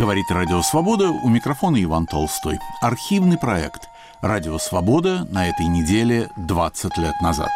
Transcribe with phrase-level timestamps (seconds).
[0.00, 2.58] Говорит Радио Свобода, у микрофона Иван Толстой.
[2.80, 3.82] Архивный проект
[4.22, 7.50] «Радио Свобода» на этой неделе 20 лет назад.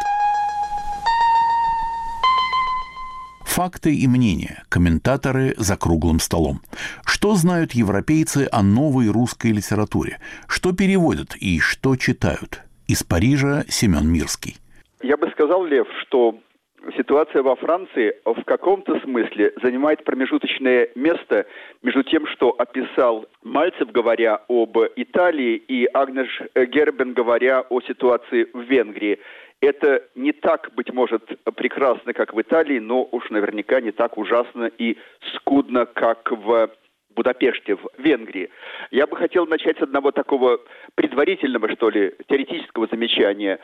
[3.45, 4.63] Факты и мнения.
[4.69, 6.61] Комментаторы за круглым столом.
[7.03, 10.19] Что знают европейцы о новой русской литературе?
[10.47, 12.61] Что переводят и что читают?
[12.85, 14.57] Из Парижа Семен Мирский.
[15.01, 16.35] Я бы сказал, Лев, что
[16.97, 21.45] ситуация во Франции в каком-то смысле занимает промежуточное место
[21.81, 28.61] между тем, что описал Мальцев, говоря об Италии, и Агнеш Гербен, говоря о ситуации в
[28.61, 29.19] Венгрии.
[29.61, 31.23] Это не так, быть может,
[31.55, 34.97] прекрасно, как в Италии, но уж наверняка не так ужасно и
[35.33, 36.69] скудно, как в
[37.15, 38.49] Будапеште, в Венгрии.
[38.91, 40.59] Я бы хотел начать с одного такого
[40.95, 43.59] предварительного, что ли, теоретического замечания.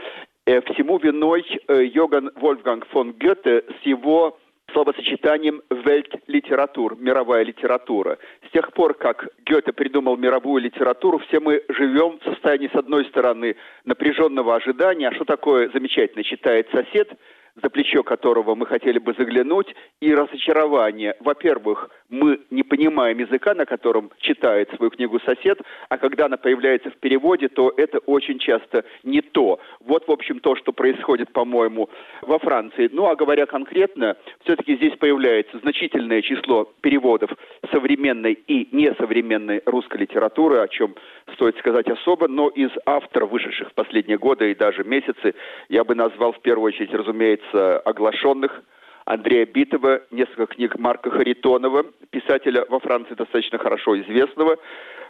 [0.48, 4.40] Э, всему виной э, Йоган Вольфганг фон Гёте с его
[4.74, 8.18] словосочетанием «вельт-литератур», мировая литература.
[8.48, 13.06] С тех пор, как Гёте придумал мировую литературу, все мы живем в состоянии, с одной
[13.06, 17.12] стороны, напряженного ожидания, а что такое замечательно читает сосед–
[17.62, 21.16] за плечо которого мы хотели бы заглянуть, и разочарование.
[21.20, 26.90] Во-первых, мы не понимаем языка, на котором читает свою книгу сосед, а когда она появляется
[26.90, 29.60] в переводе, то это очень часто не то.
[29.80, 31.90] Вот, в общем, то, что происходит, по-моему,
[32.22, 32.90] во Франции.
[32.92, 37.32] Ну, а говоря конкретно, все-таки здесь появляется значительное число переводов
[37.72, 40.96] современной и несовременной русской литературы, о чем
[41.34, 45.36] стоит сказать особо, но из авторов, вышедших в последние годы и даже месяцы,
[45.70, 48.64] я бы назвал в первую очередь, разумеется, оглашенных
[49.06, 54.58] Андрея Битова, несколько книг Марка Харитонова, писателя во Франции достаточно хорошо известного,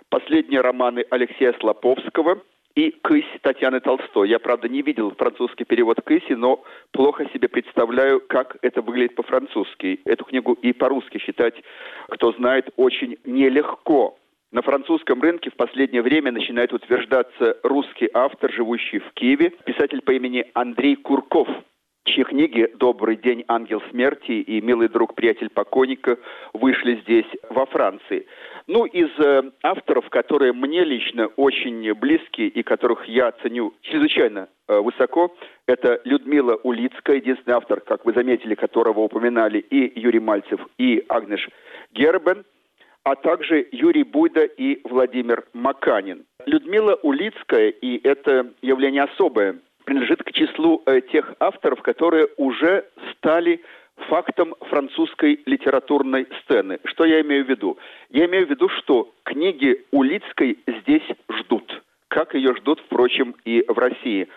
[0.09, 2.42] последние романы Алексея Слоповского
[2.75, 4.30] и «Кысь» Татьяны Толстой.
[4.30, 10.00] Я, правда, не видел французский перевод «Кыси», но плохо себе представляю, как это выглядит по-французски.
[10.06, 11.56] Эту книгу и по-русски читать,
[12.09, 14.18] кто знает, очень нелегко.
[14.52, 20.12] На французском рынке в последнее время начинает утверждаться русский автор, живущий в Киеве, писатель по
[20.12, 21.47] имени Андрей Курков,
[22.03, 26.17] чьи книги «Добрый день, ангел смерти» и «Милый друг, приятель покойника»
[26.51, 28.28] вышли здесь, во Франции.
[28.67, 34.79] Ну, из э, авторов, которые мне лично очень близки и которых я ценю чрезвычайно э,
[34.81, 35.34] высоко,
[35.66, 41.47] это Людмила Улицкая, единственный автор, как вы заметили, которого упоминали и Юрий Мальцев, и Агнеш
[41.94, 42.44] Гербен–
[43.03, 46.25] а также Юрий Буйда и Владимир Маканин.
[46.45, 53.61] Людмила Улицкая, и это явление особое, принадлежит к числу э, тех авторов, которые уже стали
[54.07, 56.79] фактом французской литературной сцены.
[56.85, 57.78] Что я имею в виду?
[58.09, 63.78] Я имею в виду, что книги Улицкой здесь ждут, как ее ждут, впрочем, и в
[63.78, 64.28] России.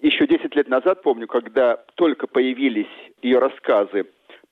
[0.00, 2.86] Еще 10 лет назад, помню, когда только появились
[3.22, 4.06] ее рассказы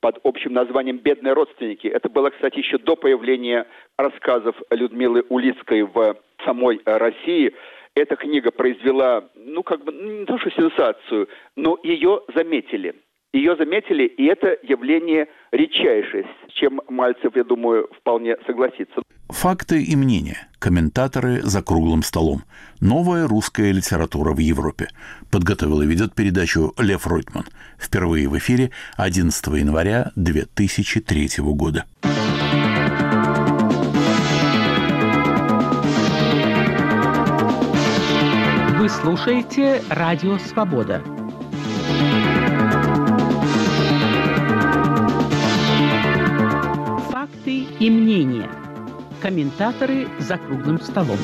[0.06, 1.88] под общим названием «Бедные родственники».
[1.88, 3.66] Это было, кстати, еще до появления
[3.98, 7.52] рассказов Людмилы Улицкой в самой России.
[7.96, 12.94] Эта книга произвела, ну, как бы, не то что сенсацию, но ее заметили.
[13.32, 19.02] Ее заметили, и это явление редчайшее, с чем Мальцев, я думаю, вполне согласится.
[19.28, 20.46] Факты и мнения.
[20.60, 22.44] Комментаторы за круглым столом.
[22.80, 24.88] Новая русская литература в Европе.
[25.30, 27.44] Подготовил и ведет передачу Лев Ройтман.
[27.76, 31.86] Впервые в эфире 11 января 2003 года.
[38.78, 41.02] Вы слушаете «Радио Свобода».
[47.10, 48.48] Факты и мнения–
[49.20, 51.18] комментаторы за круглым столом.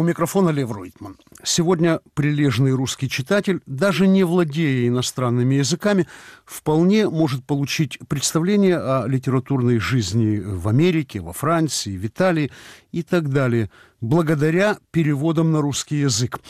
[0.00, 1.16] У микрофона Лев Ройтман.
[1.42, 6.06] Сегодня прилежный русский читатель, даже не владея иностранными языками,
[6.46, 12.50] вполне может получить представление о литературной жизни в Америке, во Франции, в Италии
[12.92, 16.40] и так далее, благодаря переводам на русский язык.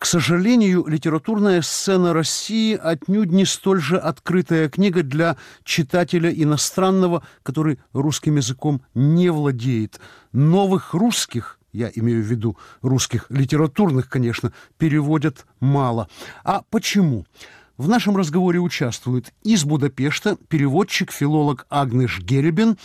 [0.00, 7.78] К сожалению, литературная сцена России отнюдь не столь же открытая книга для читателя иностранного, который
[7.92, 10.00] русским языком не владеет.
[10.32, 16.08] Новых русских я имею в виду русских литературных, конечно, переводят мало.
[16.44, 17.26] А почему?
[17.80, 22.76] В нашем разговоре участвуют из Будапешта переводчик-филолог Агнеш Геребин,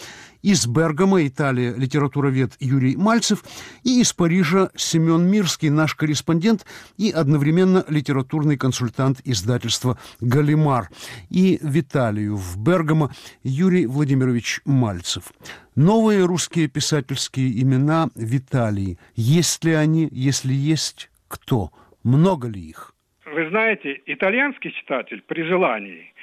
[0.42, 3.44] из Бергама, Италия, литературовед Юрий Мальцев
[3.83, 6.65] и из Парижа Семен Мирский, наш корреспондент
[6.95, 10.89] и одновременно литературный консультант издательства «Галимар».
[11.30, 13.13] И в Италию, в Бергамо,
[13.44, 15.33] Юрий Владимирович Мальцев.
[15.75, 18.97] Новые русские писательские имена в.
[19.18, 20.07] Есть ли они?
[20.09, 21.74] Если есть, кто?
[22.01, 22.94] Много ли их?
[23.36, 26.14] Вы знаете, итальянский читатель при желании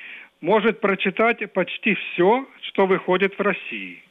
[0.40, 4.02] может прочитать почти все, что выходит в России.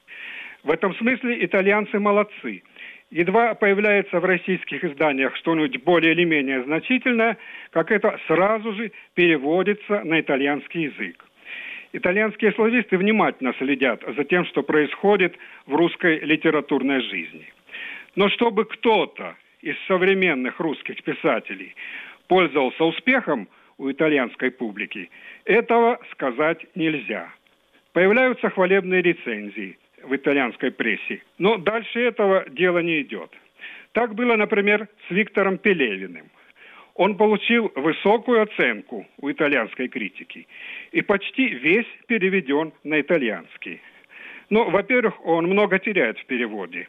[0.62, 2.62] В этом смысле итальянцы молодцы.
[3.10, 7.40] Едва появляется в российских изданиях что-нибудь более или менее значительное,
[7.72, 11.26] как это сразу же переводится на итальянский язык.
[11.94, 17.48] Итальянские слависты внимательно следят за тем, что происходит в русской литературной жизни.
[18.16, 21.76] Но чтобы кто-то из современных русских писателей
[22.32, 25.10] пользовался успехом у итальянской публики,
[25.44, 27.28] этого сказать нельзя.
[27.92, 33.30] Появляются хвалебные рецензии в итальянской прессе, но дальше этого дело не идет.
[33.92, 36.28] Так было, например, с Виктором Пелевиным–
[36.96, 40.46] он получил высокую оценку у итальянской критики
[40.92, 43.82] и почти весь переведен на итальянский.
[44.50, 46.88] Ну, во-первых, он много теряет в переводе.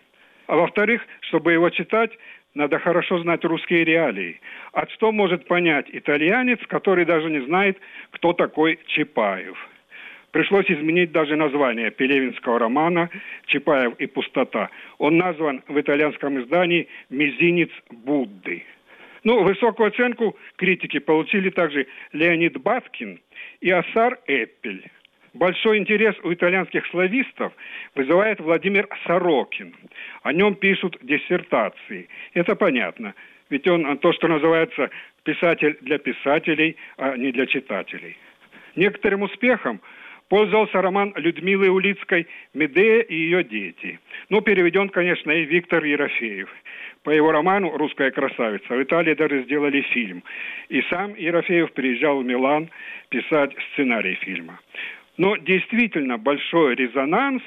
[0.48, 2.10] А во-вторых, чтобы его читать,
[2.54, 4.40] надо хорошо знать русские реалии.
[4.72, 7.78] А что может понять итальянец, который даже не знает,
[8.10, 9.56] кто такой Чапаев?
[10.32, 13.10] Пришлось изменить даже название пелевинского романа
[13.46, 14.70] «Чапаев и пустота».
[14.98, 18.64] Он назван в итальянском издании «Мизинец Будды».
[19.24, 23.20] Ну, высокую оценку критики получили также Леонид Баткин
[23.60, 24.90] и Асар Эппель.
[25.34, 27.52] Большой интерес у итальянских славистов
[27.94, 29.74] вызывает Владимир Сорокин.
[30.22, 32.08] О нем пишут диссертации.
[32.34, 33.14] Это понятно,
[33.48, 34.90] ведь он то, что называется
[35.24, 38.16] писатель для писателей, а не для читателей.
[38.76, 39.80] Некоторым успехом
[40.28, 44.00] пользовался роман Людмилы Улицкой «Медея и ее дети».
[44.28, 46.50] Ну, переведен, конечно, и Виктор Ерофеев–
[47.02, 50.22] по его роману «Русская красавица» в Италии даже сделали фильм.
[50.68, 52.70] И сам Ерофеев приезжал в Милан
[53.08, 54.60] писать сценарий фильма.
[55.16, 57.42] Но действительно большой резонанс,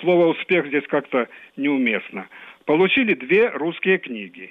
[0.00, 2.28] слово «успех» здесь как-то неуместно,
[2.64, 4.50] получили две русские книги.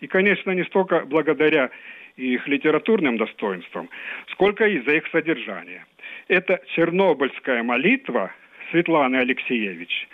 [0.00, 1.70] И, конечно, не столько благодаря
[2.16, 3.90] их литературным достоинствам,
[4.32, 5.84] сколько из-за их содержания.
[6.28, 8.32] Это «Чернобыльская молитва»
[8.70, 10.08] Светланы Алексеевич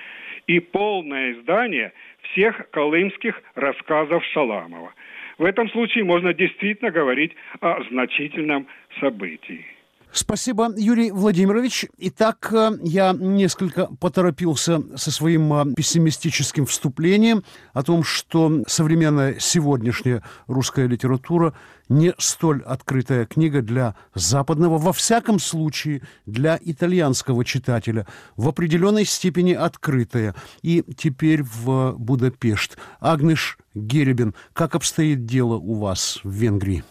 [0.47, 1.93] и полное издание–
[2.31, 4.95] всех колымских рассказов Шаламова.
[5.39, 8.67] В этом случае можно действительно говорить о значительном
[9.01, 9.65] событии.
[10.13, 11.87] Спасибо, Юрий Владимирович.
[11.97, 20.23] Итак, э, я несколько поторопился со своим э, пессимистическим вступлением о том, что современная сегодняшняя
[20.49, 21.55] русская литература
[21.89, 28.07] не столь открытая книга для западного, во всяком случае для итальянского читателя,
[28.37, 30.35] в определенной степени открытая.
[30.61, 32.77] И теперь в Будапешт.
[33.01, 36.85] Агнеш Геребин, как обстоит дело у вас в Венгрии?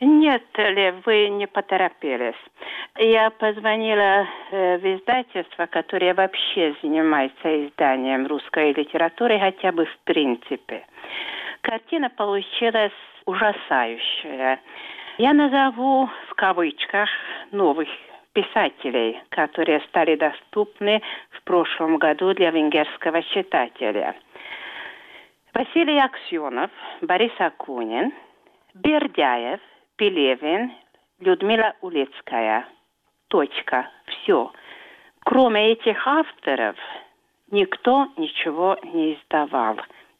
[0.00, 2.34] Нет, Лев, вы не поторопились.
[2.98, 10.84] Я позвонила э, в издательство, которое вообще занимается изданием русской литературы, хотя бы в принципе.
[11.62, 12.92] Картина получилась
[13.24, 14.60] ужасающая.
[15.16, 17.08] Я назову в кавычках
[17.50, 17.88] новых
[18.34, 21.00] писателей, которые стали доступны
[21.30, 24.14] в прошлом году для венгерского читателя.
[25.54, 26.70] Василий Аксенов,
[27.00, 28.12] Борис Акунин,
[28.74, 29.60] Бердяев–
[29.96, 30.72] Пелевин,
[31.20, 32.68] Людмила Улицкая.
[33.28, 33.90] Точка.
[34.06, 34.52] Все.
[35.24, 36.76] Кроме этих авторов,
[37.50, 39.76] никто ничего не издавал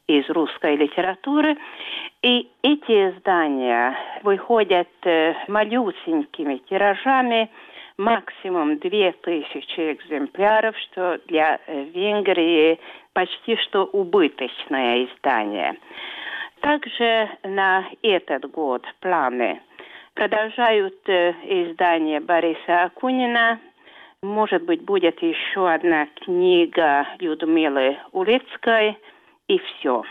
[0.07, 1.57] из русской литературы.
[2.23, 7.51] И эти издания выходят э, малюсенькими тиражами,
[7.97, 12.79] максимум две тысячи экземпляров, что для э, Венгрии
[13.13, 15.77] почти что убыточное издание.
[16.61, 19.61] Также на этот год планы
[20.17, 23.59] продолжают э, издание Бориса Акунина.
[24.23, 28.97] Может быть, будет еще одна книга Людмилы Улицкой,
[29.47, 30.03] и все.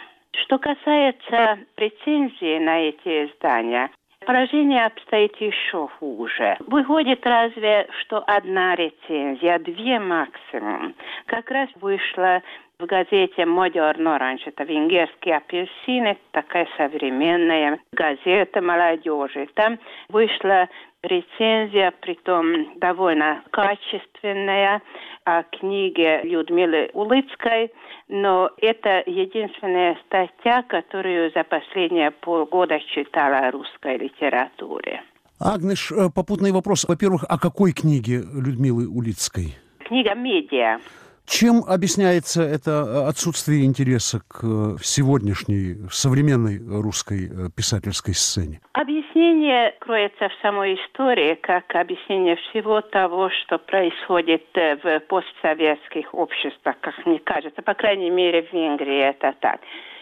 [0.45, 3.91] Что касается рецензии на эти издания,
[4.25, 6.57] поражение обстоит еще хуже.
[6.61, 10.95] Выходит разве что одна рецензия, две максимум.
[11.27, 12.43] Как раз вышла
[12.79, 14.43] в газете «Модерн Оранж».
[14.47, 19.49] Это венгерский апельсин, такая современная газета молодежи.
[19.55, 19.79] Там
[20.09, 20.69] вышла
[21.03, 24.83] рецензия, притом довольно качественная,
[25.25, 27.73] о книге Людмилы Улыцкой,
[28.09, 35.03] но это единственная статья, которую за последние полгода читала о русской литературе.
[35.41, 36.85] Агнеш, э, попутный вопрос.
[36.87, 39.57] Во-первых, о какой книге Людмилы Улицкой?
[39.81, 40.79] Книга «Медиа».
[41.27, 48.61] Чем объясняется это э, отсутствие интереса к э, сегодняшней современной русской э, писательской сцене?
[48.73, 56.95] Объяснение кроется в самой истории, как объяснение всего того, что происходит в постсоветских обществах, как
[57.05, 59.61] мне кажется, по крайней мере в Венгрии это так.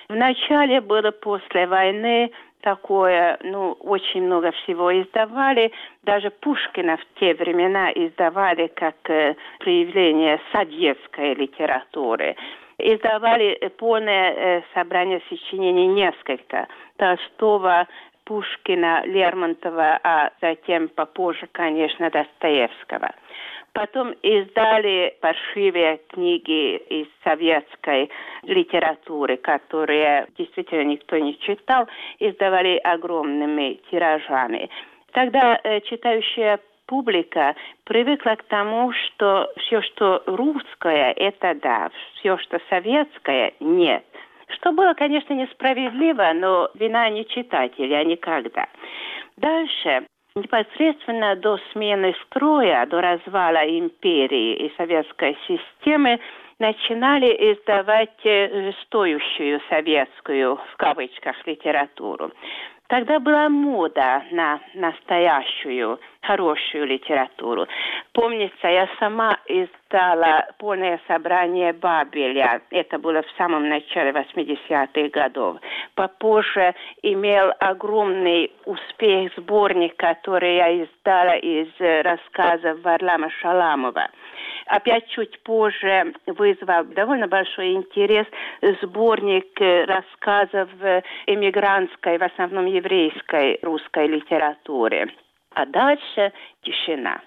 [0.09, 2.31] Вначале было после войны
[2.61, 5.71] такое, ну, очень много всего издавали.
[6.03, 12.37] Даже Пушкина в те времена издавали как э, проявление советской литературы.
[12.79, 16.67] Издавали полное э, собрание сочинений несколько.
[16.97, 17.87] Толстого,
[18.25, 23.13] Пушкина, Лермонтова, а затем попозже, конечно, Достоевского.
[23.75, 28.09] Потом издали паршивые книги из советской
[28.45, 31.89] литературы, которые действительно никто не читал,
[32.21, 34.71] издавали огромными тиражами.
[35.13, 42.61] Тогда э, читающая публика привыкла к тому, что все, что русское, это да, все, что
[42.71, 44.05] советское, нет.
[44.51, 48.69] Что было, конечно, несправедливо, но вина не читателя никогда.
[49.37, 56.19] Дальше Непосредственно до смены строя, до развала империи и советской системы
[56.59, 62.33] начинали издавать э, стоящую советскую, в кавычках, литературу.
[62.89, 67.67] Тогда была мода на настоящую, хорошую литературу.
[68.13, 72.61] Помнится, я сама издала полное собрание Бабеля.
[72.71, 75.57] Это было в самом начале 80-х годов.
[75.95, 84.11] Попозже имел огромный успех сборник, который я издала из рассказов Варлама Шаламова
[84.67, 88.27] опять чуть позже вызвал довольно большой интерес
[88.83, 90.69] сборник рассказов
[91.27, 95.09] эмигрантской, в основном еврейской русской литературе.
[95.55, 97.21] А дальше тишина.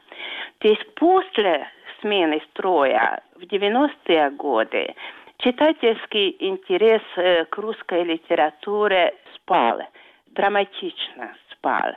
[0.59, 1.67] То есть после
[2.01, 4.93] смены строя в 90-е годы
[5.37, 9.81] читательский интерес э, к русской литературе спал,
[10.27, 11.95] драматично спал.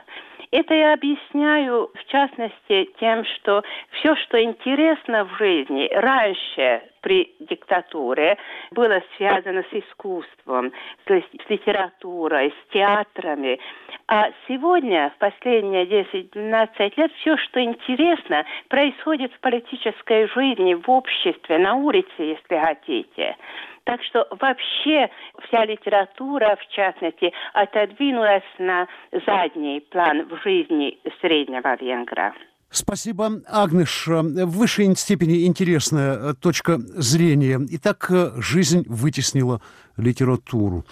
[0.51, 8.37] Это я объясняю, в частности, тем, что все, что интересно в жизни, раньше при диктатуре
[8.71, 10.71] было связано с искусством,
[11.07, 13.59] с литературой, с театрами.
[14.07, 21.57] А сегодня, в последние 10-12 лет, все, что интересно, происходит в политической жизни, в обществе,
[21.57, 23.35] на улице, если хотите.
[23.83, 25.09] Так что вообще
[25.47, 28.87] вся литература, в частности, отодвинулась на
[29.25, 32.33] задний план в жизни среднего венгра.
[32.71, 34.07] Спасибо, Агнеш.
[34.07, 37.59] В высшей степени интересная э, точка зрения.
[37.71, 39.61] Итак, э, жизнь вытеснила
[39.97, 40.85] литературу.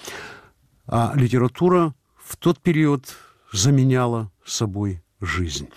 [0.88, 3.06] А литература в тот период
[3.54, 5.70] заменяла собой жизнь.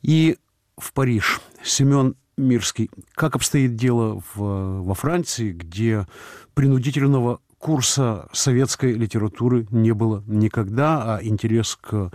[0.00, 0.38] И
[0.78, 2.88] в Париж Семен Мирский.
[3.14, 6.06] Как обстоит дело в, во Франции, где
[6.54, 12.12] принудительного курса советской литературы не было никогда, а интерес к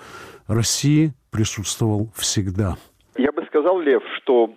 [0.48, 2.78] России присутствовал всегда?
[3.58, 4.54] Сказал, Лев, что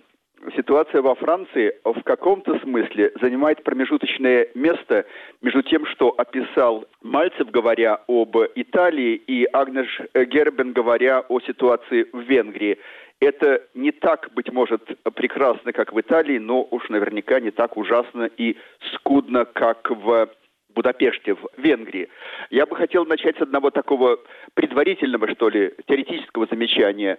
[0.55, 5.07] ситуация во Франции в каком-то смысле занимает промежуточное место
[5.41, 12.19] между тем, что описал Мальцев, говоря об Италии, и Агнеш Гербен, говоря о ситуации в
[12.19, 12.77] Венгрии.
[13.19, 14.83] Это не так, быть может,
[15.15, 18.55] прекрасно, как в Италии, но уж наверняка не так ужасно и
[18.93, 20.29] скудно, как в
[20.75, 22.09] Будапеште, в Венгрии.
[22.49, 24.19] Я бы хотел начать с одного такого
[24.53, 27.17] предварительного, что ли, теоретического замечания.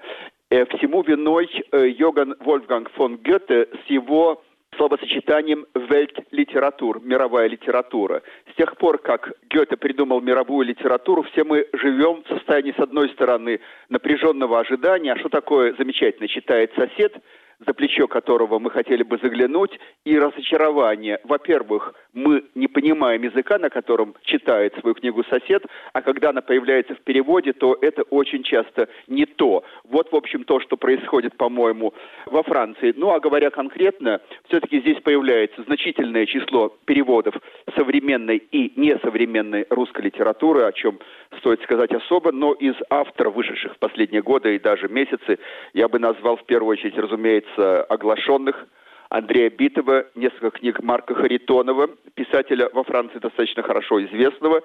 [0.53, 4.43] Э, всему виной э, Йоган Вольфганг фон Гёте с его
[4.77, 8.23] словосочетанием «вельт-литератур», мировая литература.
[8.53, 13.09] С тех пор, как Гёте придумал мировую литературу, все мы живем в состоянии, с одной
[13.11, 17.15] стороны, напряженного ожидания, а что такое замечательно читает сосед–
[17.67, 21.19] за плечо которого мы хотели бы заглянуть, и разочарование.
[21.25, 26.95] Во-первых, мы не понимаем языка, на котором читает свою книгу сосед, а когда она появляется
[26.95, 29.65] в переводе, то это очень часто не то.
[29.85, 31.95] Вот, в общем, то, что происходит, по-моему,
[32.27, 32.93] во Франции.
[32.97, 37.35] Ну, а говоря конкретно, все-таки здесь появляется значительное число переводов
[37.77, 40.99] современной и несовременной русской литературы, о чем
[41.39, 45.39] стоит сказать особо, но из авторов, вышедших в последние годы и даже месяцы,
[45.73, 48.67] я бы назвал в первую очередь, разумеется, оглашенных
[49.13, 54.63] Андрея Битова, несколько книг Марка Харитонова, писателя во Франции достаточно хорошо известного,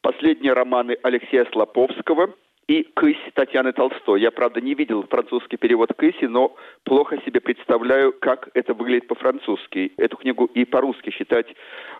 [0.00, 2.32] последние романы Алексея Слоповского
[2.68, 4.20] и «Кысь» Татьяны Толстой.
[4.20, 9.92] Я, правда, не видел французский перевод «Кыси», но плохо себе представляю, как это выглядит по-французски.
[9.96, 11.48] Эту книгу и по-русски читать,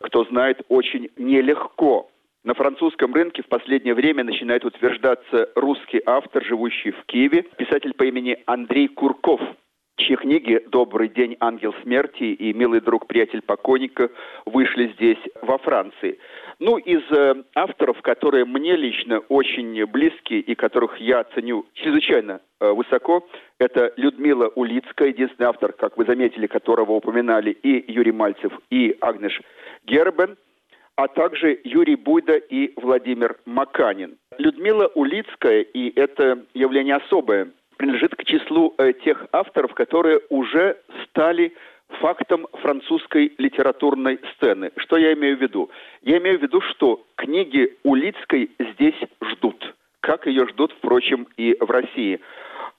[0.00, 2.08] кто знает, очень нелегко.
[2.44, 8.04] На французском рынке в последнее время начинает утверждаться русский автор, живущий в Киеве, писатель по
[8.04, 9.40] имени Андрей Курков–
[10.00, 14.11] чьи книги «Добрый день, ангел смерти» и «Милый друг, приятель покойника»
[14.47, 16.19] вышли здесь, во Франции.
[16.59, 22.71] Ну, из э, авторов, которые мне лично очень близки и которых я ценю чрезвычайно э,
[22.73, 23.26] высоко,
[23.59, 29.40] это Людмила Улицкая, единственный автор, как вы заметили, которого упоминали и Юрий Мальцев, и Агнеш
[29.85, 30.37] Гербен–
[30.97, 34.19] а также Юрий Буйда и Владимир Маканин.
[34.37, 41.54] Людмила Улицкая, и это явление особое, принадлежит к числу э, тех авторов, которые уже стали
[42.00, 44.70] фактом французской литературной сцены.
[44.76, 45.70] Что я имею в виду?
[46.02, 51.70] Я имею в виду, что книги Улицкой здесь ждут, как ее ждут, впрочем, и в
[51.70, 52.20] России.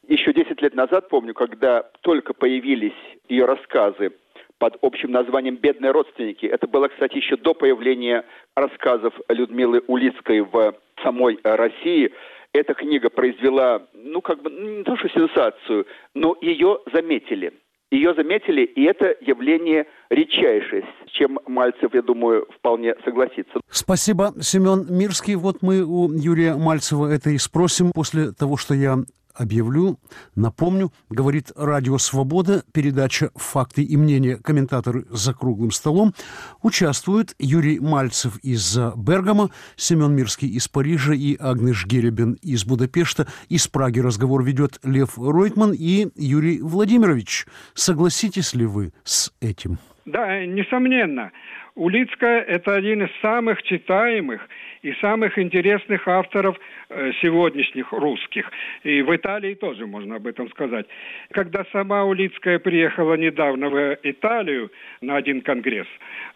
[0.07, 2.93] Еще 10 лет назад, помню, когда только появились
[3.27, 4.11] ее рассказы
[4.59, 6.45] под общим названием «Бедные родственники».
[6.45, 8.23] Это было, кстати, еще до появления
[8.55, 12.13] рассказов Людмилы Улицкой в самой России.
[12.53, 17.53] Эта книга произвела, ну, как бы, не то что сенсацию, но ее заметили–
[17.91, 23.59] ее заметили, и это явление редчайшее, с чем Мальцев, я думаю, вполне согласится.
[23.69, 25.35] Спасибо, Семен Мирский.
[25.35, 28.99] Вот мы у Юрия Мальцева это и спросим после того, что я
[29.35, 29.99] объявлю,
[30.35, 34.37] напомню, говорит Радио Свобода, передача «Факты и мнения.
[34.37, 36.13] Комментаторы за круглым столом».
[36.61, 43.27] Участвуют Юрий Мальцев из Бергама, Семен Мирский из Парижа и Агнеш Геребин из Будапешта.
[43.49, 47.45] Из Праги разговор ведет Лев Ройтман и Юрий Владимирович.
[47.73, 49.77] Согласитесь ли вы с этим?
[50.05, 51.31] Да, несомненно.
[51.75, 54.41] Улицкая– это один из самых читаемых
[54.81, 56.57] и самых интересных авторов
[56.89, 58.51] э, сегодняшних русских.
[58.83, 60.87] И в Италии тоже можно об этом сказать.
[61.31, 64.71] Когда сама Улицкая приехала недавно в Италию
[65.01, 65.87] на один конгресс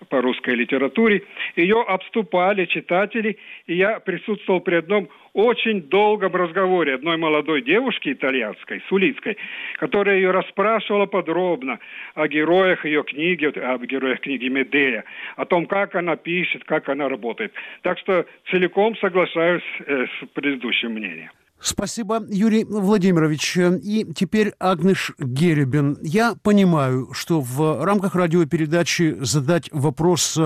[0.09, 1.23] по русской литературе,
[1.55, 8.81] ее обступали читатели, и я присутствовал при одном очень долгом разговоре одной молодой девушки итальянской,
[8.87, 9.37] Сулицкой,
[9.77, 11.79] которая ее расспрашивала подробно
[12.15, 15.03] о героях ее книги, об героях книги Медея,
[15.35, 17.53] о том, как она пишет, как она работает.
[17.81, 21.31] Так что целиком соглашаюсь э, с предыдущим мнением.
[21.65, 23.57] Спасибо, Юрий Владимирович.
[23.57, 25.97] И теперь Агнеш Геребин.
[26.03, 30.37] Я понимаю, что в рамках радиопередачи задать вопрос,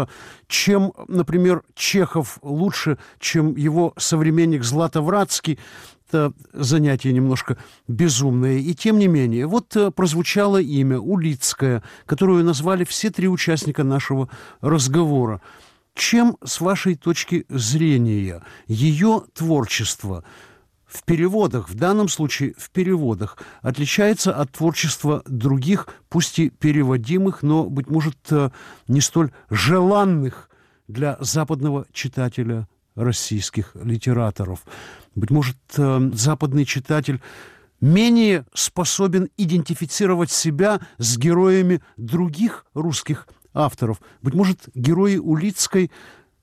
[0.48, 5.60] чем, например, Чехов лучше, чем его современник Златовратский,
[6.08, 7.58] это занятие немножко
[7.90, 8.60] безумное.
[8.60, 14.30] И тем не менее, вот прозвучало имя Улицкая, которую назвали все три участника нашего
[14.62, 15.42] разговора.
[15.96, 20.24] Чем, с вашей точки зрения, ее творчество–
[20.90, 27.66] в переводах, в данном случае в переводах, отличается от творчества других, пусть и переводимых, но,
[27.66, 28.50] быть может, э,
[28.88, 30.50] не столь желанных
[30.88, 34.64] для западного читателя российских литераторов.
[35.16, 37.22] Быть может, э, западный читатель
[37.80, 44.02] менее способен идентифицировать себя с героями других русских авторов.
[44.22, 45.92] Быть может, герои Улицкой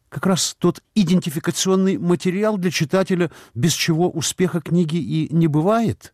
[0.09, 6.13] как раз тот идентификационный материал для читателя, без чего успеха книги и не бывает?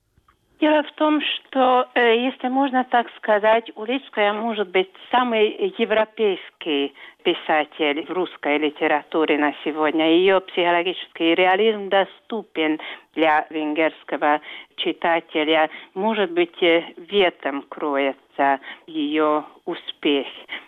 [0.60, 8.04] Дело в том, что, э, если можно так сказать, Улицкая может быть самый европейский писатель
[8.08, 10.10] русской литературе на сегодня.
[10.10, 12.80] Ее психологический реализм доступен
[13.14, 14.40] для венгерского
[14.76, 15.70] читателя.
[15.94, 20.26] Может быть, э, в этом кроется ее успех.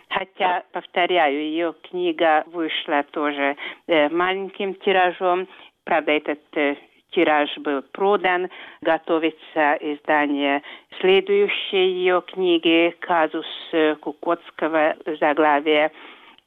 [0.09, 5.49] Хотя, повторяю, ее книга вышла тоже э, маленьким тиражом.
[5.85, 6.77] Правда, этот э,
[7.11, 8.49] тираж был продан.
[8.81, 10.63] Готовится издание
[11.01, 13.47] следующей ее книги «Казус
[14.01, 15.91] Кукотского заглавия».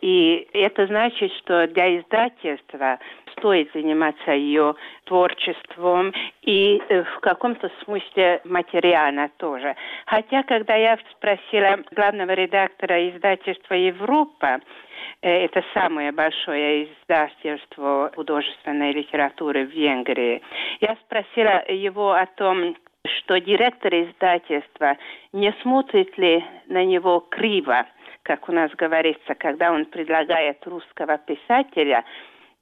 [0.01, 2.99] И это значит, что для издательства
[3.31, 9.75] стоит заниматься ее творчеством и э, в каком-то смысле материально тоже.
[10.05, 14.60] Хотя, когда я спросила главного редактора издательства «Европа»,
[15.21, 20.41] э, это самое большое издательство художественной литературы в Венгрии.
[20.79, 22.75] Я спросила его о том,
[23.07, 24.97] что директор издательства
[25.33, 27.86] не смотрит ли на него криво,
[28.27, 32.03] как у нас говорится, когда он предлагает русского писателя,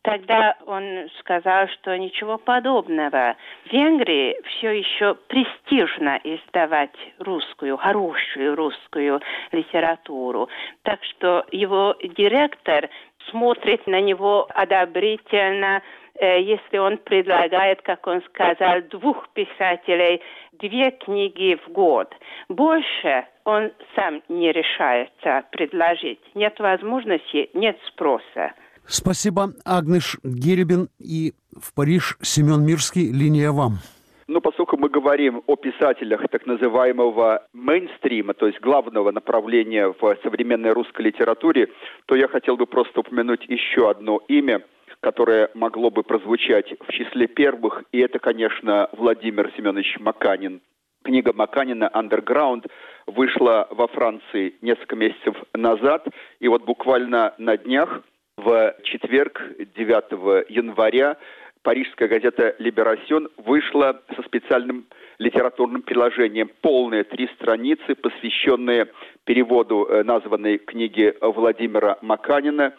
[0.04, 3.36] Тогда он сказал, что ничего подобного.
[3.66, 9.20] В Венгрии все еще престижно издавать русскую, хорошую русскую
[9.52, 10.48] литературу.
[10.84, 12.88] Так что его директор
[13.32, 15.82] смотрит на него одобрительно,
[16.20, 22.14] э, если он предлагает, как он сказал, двух писателей две книги в год.
[22.48, 26.20] Больше он сам не решается предложить.
[26.34, 28.54] Нет возможности, нет спроса.
[28.88, 33.12] Спасибо, Агнеш Геребин и в Париж Семен Мирский.
[33.12, 33.80] Линия вам.
[34.28, 40.72] Ну, поскольку мы говорим о писателях так называемого мейнстрима, то есть главного направления в современной
[40.72, 41.70] русской литературе,
[42.08, 44.64] то я хотел бы просто упомянуть еще одно имя,
[45.00, 50.62] которое могло бы прозвучать в числе первых, и это, конечно, Владимир Семенович Маканин.
[51.04, 52.66] Книга Маканина «Underground»
[53.08, 56.08] вышла во Франции несколько месяцев назад,
[56.40, 58.02] и вот буквально на днях
[58.38, 59.42] В четверг,
[59.76, 61.16] 9 января,
[61.64, 64.86] парижская газета «Либерасьон» вышла со специальным
[65.20, 66.52] литературным приложением.
[66.62, 68.88] Полные три страницы, посвященные
[69.24, 72.74] переводу э, названной книги Владимира Маканина.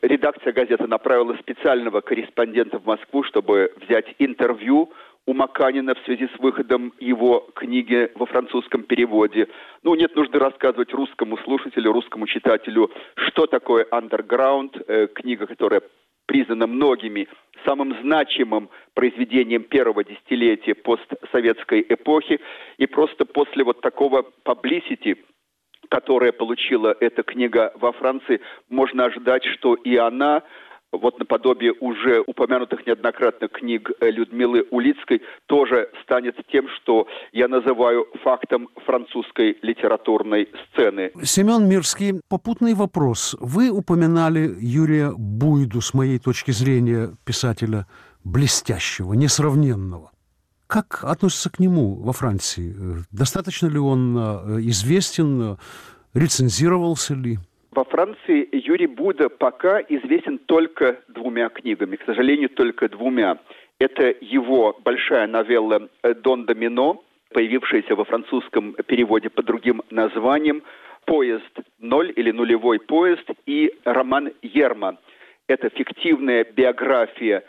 [0.00, 4.90] Редакция газеты направила специального корреспондента в Москву, чтобы взять интервью
[5.26, 9.48] у Маканина в связи с выходом его книги во французском переводе.
[9.82, 15.82] Ну, нет нужды рассказывать русскому слушателю, русскому читателю, что такое «Underground», э, книга, которая
[16.26, 17.28] признана многими
[17.64, 22.40] самым значимым произведением первого десятилетия постсоветской эпохи.
[22.78, 25.18] И просто после вот такого publicity,
[25.88, 30.42] которое получила эта книга во Франции, можно ожидать, что и она
[30.92, 38.06] вот наподобие уже упомянутых неоднократно книг э, Людмилы Улицкой, тоже станет тем, что я называю
[38.22, 41.12] фактом французской литературной сцены.
[41.22, 43.36] Семен Мирский, попутный вопрос.
[43.40, 47.86] Вы упоминали Юрия Буйду, с моей точки зрения, писателя
[48.24, 50.10] блестящего, несравненного.
[50.66, 52.74] Как относятся к нему во Франции?
[53.10, 55.58] Достаточно ли он э, известен?
[56.14, 57.38] Рецензировался ли?
[57.72, 63.38] Во Франции Юрий Буда пока известен только двумя книгами, к сожалению, только двумя.
[63.78, 65.88] Это его большая новелла
[66.22, 70.62] «Дон Домино», появившаяся во французском переводе под другим названием
[71.06, 74.98] «Поезд ноль» или «Нулевой поезд» и роман «Ерма».
[75.48, 77.42] Это фиктивная биография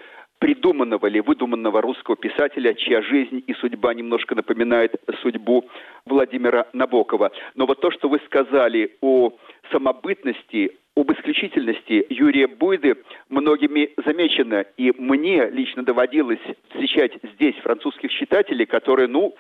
[0.44, 5.70] придуманного или выдуманного русского писателя, чья жизнь и судьба немножко напоминает судьбу
[6.06, 7.32] Владимира Набокова.
[7.56, 9.32] Но вот то, что вы сказали о
[9.72, 12.98] самобытности, об исключительности Юрия Буйды
[13.30, 14.66] многими замечено.
[14.76, 19.34] И мне лично доводилось встречать здесь французских читателей, которые, ну,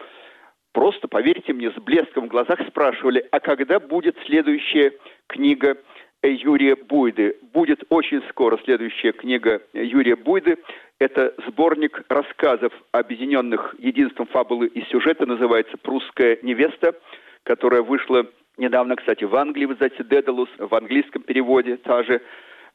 [0.72, 4.94] просто, поверьте мне, с блеском в глазах спрашивали, а когда будет следующая
[5.28, 5.76] книга
[6.32, 7.38] Юрия Буйды.
[7.54, 10.58] Будет очень скоро следующая книга Юрия Буйды.
[11.00, 16.96] Это сборник рассказов, объединенных единством фабулы и сюжета, называется «Прусская невеста»,
[17.44, 18.26] которая вышла
[18.58, 22.22] недавно, кстати, в Англии в издате «Дедалус», в английском переводе та же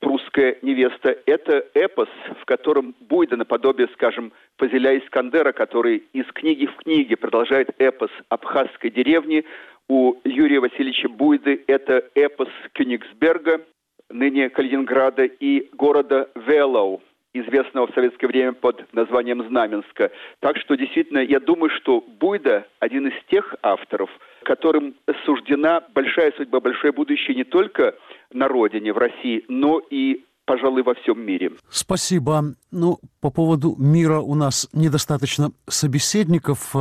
[0.01, 1.17] «Прусская невеста».
[1.27, 2.09] Это эпос,
[2.41, 8.91] в котором Буйда наподобие, скажем, Фазиля Искандера, который из книги в книге продолжает эпос абхазской
[8.91, 9.45] деревни,
[9.89, 13.63] у Юрия Васильевича Буйды это эпос Кёнигсберга,
[14.11, 17.03] ныне Калининграда, и города Велау,
[17.35, 20.11] известного в советское время под названием Знаменска.
[20.41, 24.11] Так что действительно, я думаю, что Буйда один из тех авторов,
[24.45, 27.95] которым суждена большая судьба, большое будущее не только
[28.33, 31.53] на родине, в России, но и пожалуй, во всем мире.
[31.71, 32.55] Спасибо.
[32.71, 36.75] Ну, по поводу мира у нас недостаточно собеседников.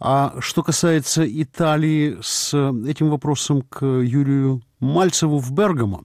[0.00, 2.54] А что касается Италии, с
[2.88, 6.04] этим вопросом к Юрию Мальцеву в Бергамо,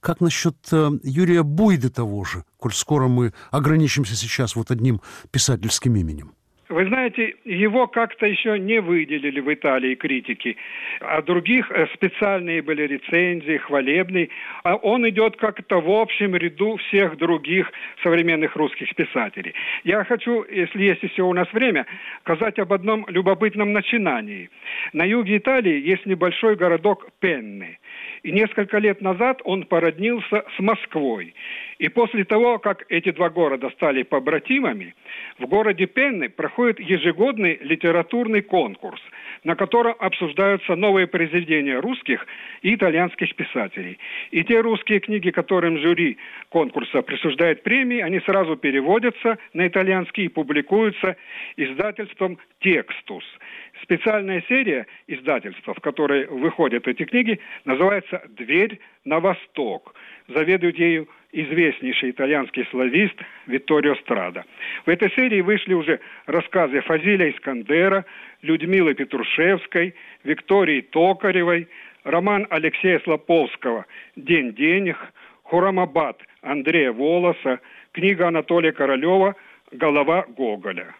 [0.00, 5.00] как насчет э, Юрия Буйды того же, коль скоро мы ограничимся сейчас вот одним
[5.32, 6.37] писательским именем?
[6.68, 10.56] Вы знаете, его как-то еще не выделили в Италии критики,
[11.00, 14.28] а других э, специальные были рецензии, хвалебные,
[14.64, 19.54] а он идет как-то в общем ряду всех других современных русских писателей.
[19.84, 21.86] Я хочу, если есть еще у нас время,
[22.20, 24.50] сказать об одном любопытном начинании.
[24.92, 27.78] На юге Италии есть небольшой городок Пенны,
[28.22, 31.34] и несколько лет назад он породнился с Москвой.
[31.78, 34.94] И после того, как эти два города стали побратимами,
[35.38, 39.00] в городе Пенны проходит ежегодный литературный конкурс,
[39.44, 42.26] на котором обсуждаются новые произведения русских
[42.62, 43.98] и итальянских писателей.
[44.30, 50.28] И те русские книги, которым жюри конкурса присуждает премии, они сразу переводятся на итальянский и
[50.28, 51.16] публикуются
[51.56, 53.24] издательством «Текстус».
[53.82, 59.94] Специальная серия издательства, в которой выходят эти книги, называется «Дверь на восток».
[60.26, 63.14] Заведует ею известнейший итальянский славист
[63.46, 64.44] Витторио Страда.
[64.84, 68.04] В этой серии вышли уже рассказы Фазиля Искандера,
[68.42, 71.68] Людмилы Петрушевской, Виктории Токаревой,
[72.04, 73.86] роман Алексея Слоповского
[74.16, 74.96] «День денег»,
[75.44, 77.60] Хурамабад Андрея Волоса,
[77.92, 79.34] книга Анатолия Королева
[79.72, 80.94] «Голова Гоголя».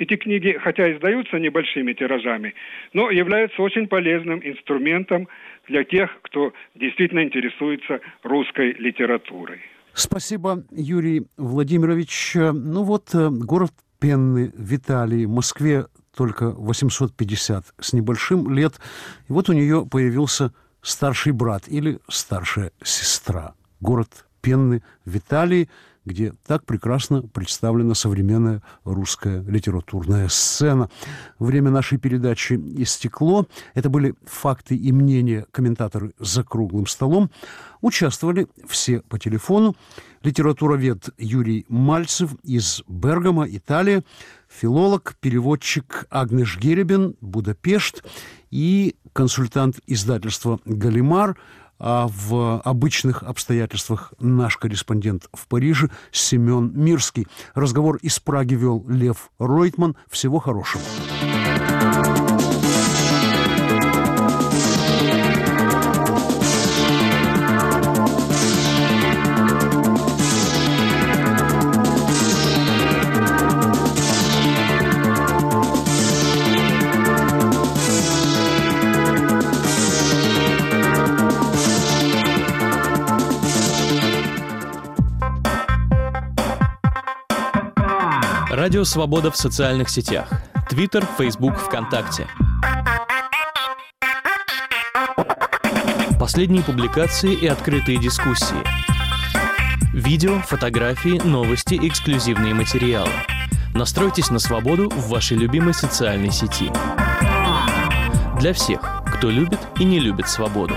[0.00, 2.54] Эти книги, хотя издаются небольшими тиражами,
[2.94, 5.28] но являются очень полезным инструментом
[5.68, 9.60] для тех, кто действительно интересуется русской литературой.
[9.92, 12.32] Спасибо, Юрий Владимирович.
[12.34, 15.84] Ну вот, э, город Пенны в в Москве
[16.16, 18.80] только 850 с небольшим лет.
[19.28, 23.52] И вот у нее появился старший брат или старшая сестра.
[23.82, 25.18] Город Пенны в
[26.04, 30.90] где так прекрасно представлена современная русская литературная сцена.
[31.38, 33.46] Время нашей передачи истекло.
[33.74, 37.30] Это были факты и мнения комментаторы за круглым столом.
[37.80, 39.74] Участвовали все по телефону.
[40.22, 44.04] Литературовед Юрий Мальцев из Бергама, Италия,
[44.48, 48.04] филолог, переводчик Агнеш Геребин, Будапешт
[48.50, 51.36] и консультант издательства «Галимар»,
[51.80, 57.26] а в обычных обстоятельствах наш корреспондент в Париже Семен Мирский.
[57.54, 59.96] Разговор из Праги вел Лев Ройтман.
[60.08, 60.82] Всего хорошего.
[88.70, 90.28] Радио «Свобода» в социальных сетях.
[90.68, 92.28] Твиттер, Фейсбук, ВКонтакте.
[96.20, 98.54] Последние публикации и открытые дискуссии.
[99.92, 103.10] Видео, фотографии, новости, эксклюзивные материалы.
[103.74, 106.70] Настройтесь на свободу в вашей любимой социальной сети.
[108.38, 108.80] Для всех,
[109.16, 110.76] кто любит и не любит свободу.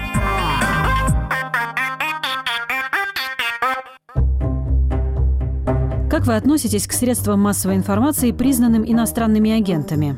[6.24, 10.18] Как вы относитесь к средствам массовой информации, признанным иностранными агентами?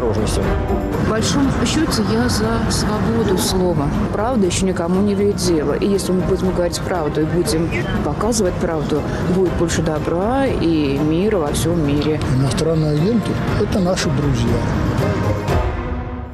[0.00, 0.42] осторожностью.
[0.42, 3.88] В большом счете я за свободу слова.
[4.12, 5.74] Правда еще никому не вредила.
[5.74, 7.68] И если мы будем говорить правду и будем
[8.04, 9.02] показывать правду,
[9.34, 12.20] будет больше добра и мира во всем мире.
[12.38, 14.56] Иностранные агенты– это наши друзья.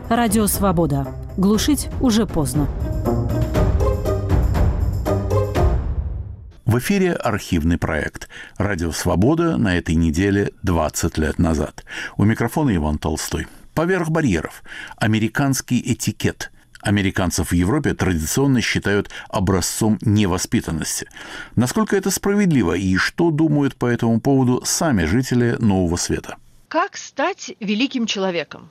[0.09, 1.07] Радио «Свобода».
[1.37, 2.69] Глушить уже поздно.
[6.65, 11.85] В эфире архивный проект «Радио Свобода» на этой неделе 20 лет назад.
[12.17, 13.47] У микрофона Иван Толстой.
[13.77, 14.65] Поверх барьеров.
[14.97, 21.09] Американский этикет– американцев в Европе традиционно считают образцом невоспитанности.
[21.57, 26.37] Насколько это справедливо и что думают по этому поводу сами жители Нового Света?
[26.69, 28.71] Как стать великим человеком?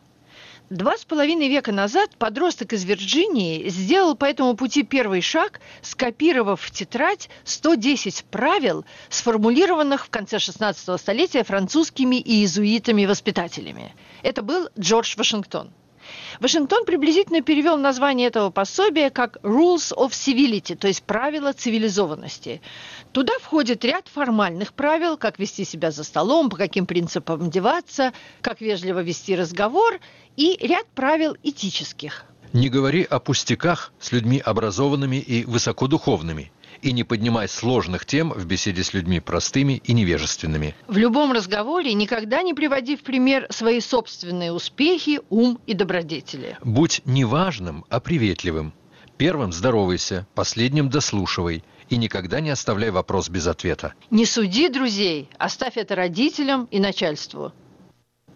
[0.72, 6.60] Два с половиной века назад подросток из Вирджинии сделал по этому пути первый шаг, скопировав
[6.60, 13.94] в тетрадь 110 правил, сформулированных в конце 16 столетия французскими и иезуитами-воспитателями.
[14.24, 15.72] Это был Джордж Вашингтон.
[16.40, 22.62] Вашингтон приблизительно перевел название этого пособия как «Rules of Civility», то есть «Правила цивилизованности».
[23.12, 28.62] Туда входит ряд формальных правил, как вести себя за столом, по каким принципам одеваться, как
[28.62, 30.00] вежливо вести разговор,
[30.36, 32.26] и ряд правил этических.
[32.54, 38.46] Не говори о пустяках с людьми образованными и высокодуховными и не поднимай сложных тем в
[38.46, 40.76] беседе с людьми простыми и невежественными.
[40.88, 46.58] В любом разговоре никогда не приводи в пример свои собственные успехи, ум и добродетели.
[46.64, 48.74] Будь не важным, а приветливым.
[49.18, 53.94] Первым здоровайся, последним дослушивай и никогда не оставляй вопрос без ответа.
[54.10, 57.54] Не суди друзей, оставь это родителям и начальству.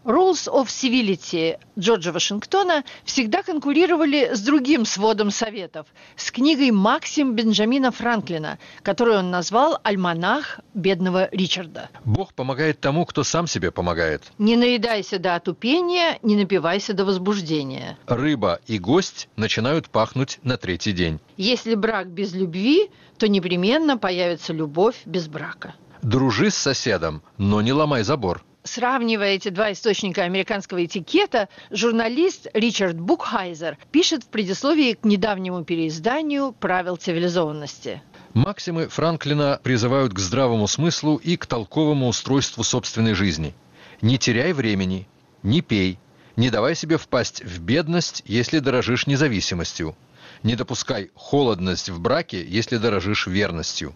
[0.05, 7.91] Rules of Civility Джорджа Вашингтона всегда конкурировали с другим сводом советов, с книгой Максим Бенджамина
[7.91, 11.89] Франклина, которую он назвал «Альманах бедного Ричарда».
[12.05, 14.23] Бог помогает тому, кто сам себе помогает.
[14.37, 17.97] Не наедайся до отупения, не напивайся до возбуждения.
[18.07, 21.19] Рыба и гость начинают пахнуть на третий день.
[21.35, 25.75] Если брак без любви, то непременно появится любовь без брака.
[26.01, 28.43] Дружи с соседом, но не ломай забор.
[28.63, 36.51] Сравнивая эти два источника американского этикета, журналист Ричард Букхайзер пишет в предисловии к недавнему переизданию
[36.51, 38.01] «Правил цивилизованности».
[38.33, 43.55] Максимы Франклина призывают к здравому смыслу и к толковому устройству собственной жизни.
[44.01, 45.07] Не теряй времени,
[45.41, 45.97] не пей,
[46.35, 49.95] не давай себе впасть в бедность, если дорожишь независимостью.
[50.43, 53.95] Не допускай холодность в браке, если дорожишь верностью.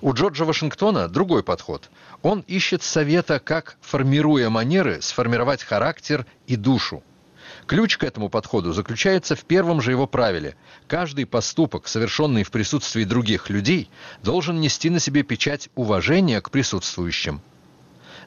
[0.00, 1.90] У Джорджа Вашингтона другой подход.
[2.22, 7.02] Он ищет совета, как, формируя манеры, сформировать характер и душу.
[7.66, 10.56] Ключ к этому подходу заключается в первом же его правиле.
[10.86, 13.90] Каждый поступок, совершенный в присутствии других людей,
[14.22, 17.42] должен нести на себе печать уважения к присутствующим.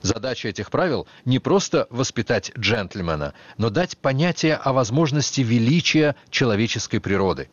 [0.02, 7.50] Задача этих правил не просто воспитать джентльмена, но дать понятие о возможности величия человеческой природы.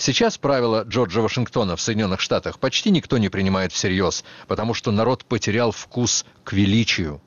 [0.00, 5.26] Сейчас правила Джорджа Вашингтона в Соединенных Штатах почти никто не принимает всерьез, потому что народ
[5.26, 7.20] потерял вкус к величию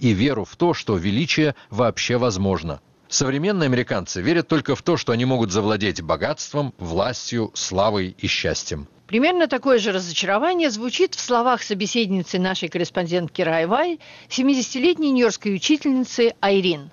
[0.00, 2.80] и веру в то, что величие вообще возможно.
[3.08, 8.88] Современные американцы верят только в то, что они могут завладеть богатством, властью, славой и счастьем.
[9.06, 16.90] Примерно такое же разочарование звучит в словах собеседницы нашей корреспондентки Райвай, 70-летней нью-йоркской учительницы Айрин.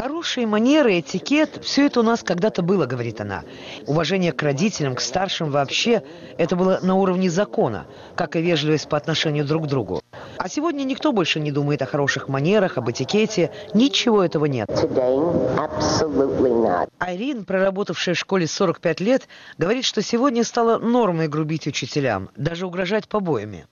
[0.00, 3.44] Хорошие манеры, этикет– все это у нас когда-то было, говорит она.
[3.86, 6.02] Уважение к родителям, к старшим вообще–
[6.38, 7.86] это было на уровне закона,
[8.16, 10.02] как и вежливость по отношению друг к другу.
[10.38, 13.52] А сегодня никто больше не думает о хороших манерах, об этикете.
[13.72, 14.68] Ничего этого нет.
[16.98, 17.44] Айрин,
[17.92, 19.28] проработавшая в школе 45 лет,
[19.58, 23.66] говорит, что сегодня стало нормой грубить учителям, даже угрожать побоями.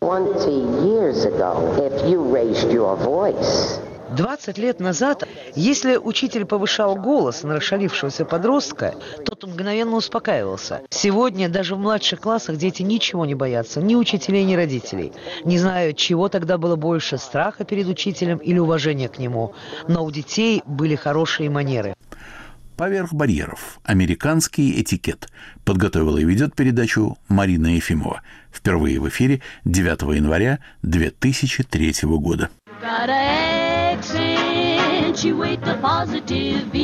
[4.11, 10.81] 20 лет назад, если учитель повышал голос на расшалившегося подростка, тот мгновенно успокаивался.
[10.91, 15.13] Сегодня даже в младших классах дети ничего не боятся, ни учителей, ни родителей.
[15.45, 19.55] Не знаю, чего тогда было больше, страха перед учителем или уважения к нему,
[19.87, 21.95] но у детей были хорошие манеры.
[22.81, 23.79] «Поверх барьеров.
[23.85, 25.29] Американский этикет»
[25.66, 28.23] подготовила и ведет передачу Марина Ефимова.
[28.51, 32.49] Впервые в эфире 9 января 2003 года.
[35.12, 36.75] accentuate the positive,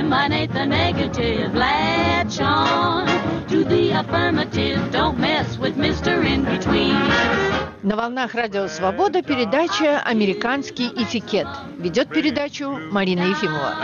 [0.00, 3.06] eliminate the negative, latch on
[3.46, 6.24] to the affirmative, don't mess with Mr.
[6.24, 7.57] In Between.
[7.82, 11.46] На волнах Радио Свобода передача «Американский этикет».
[11.78, 13.74] Ведет передачу Марина Ефимова.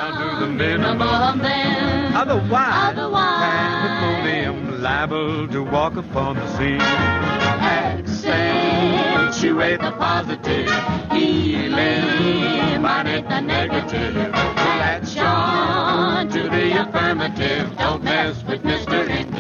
[17.79, 19.34] don't mess with Mr.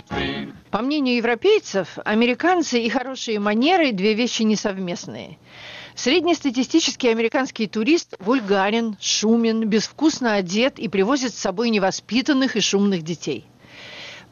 [0.75, 5.39] По мнению европейцев, американцы и хорошие манеры– две вещи несовместные.
[5.95, 13.47] Среднестатистический американский турист вульгарен, шумен, безвкусно одет и привозит с собой невоспитанных и шумных детей–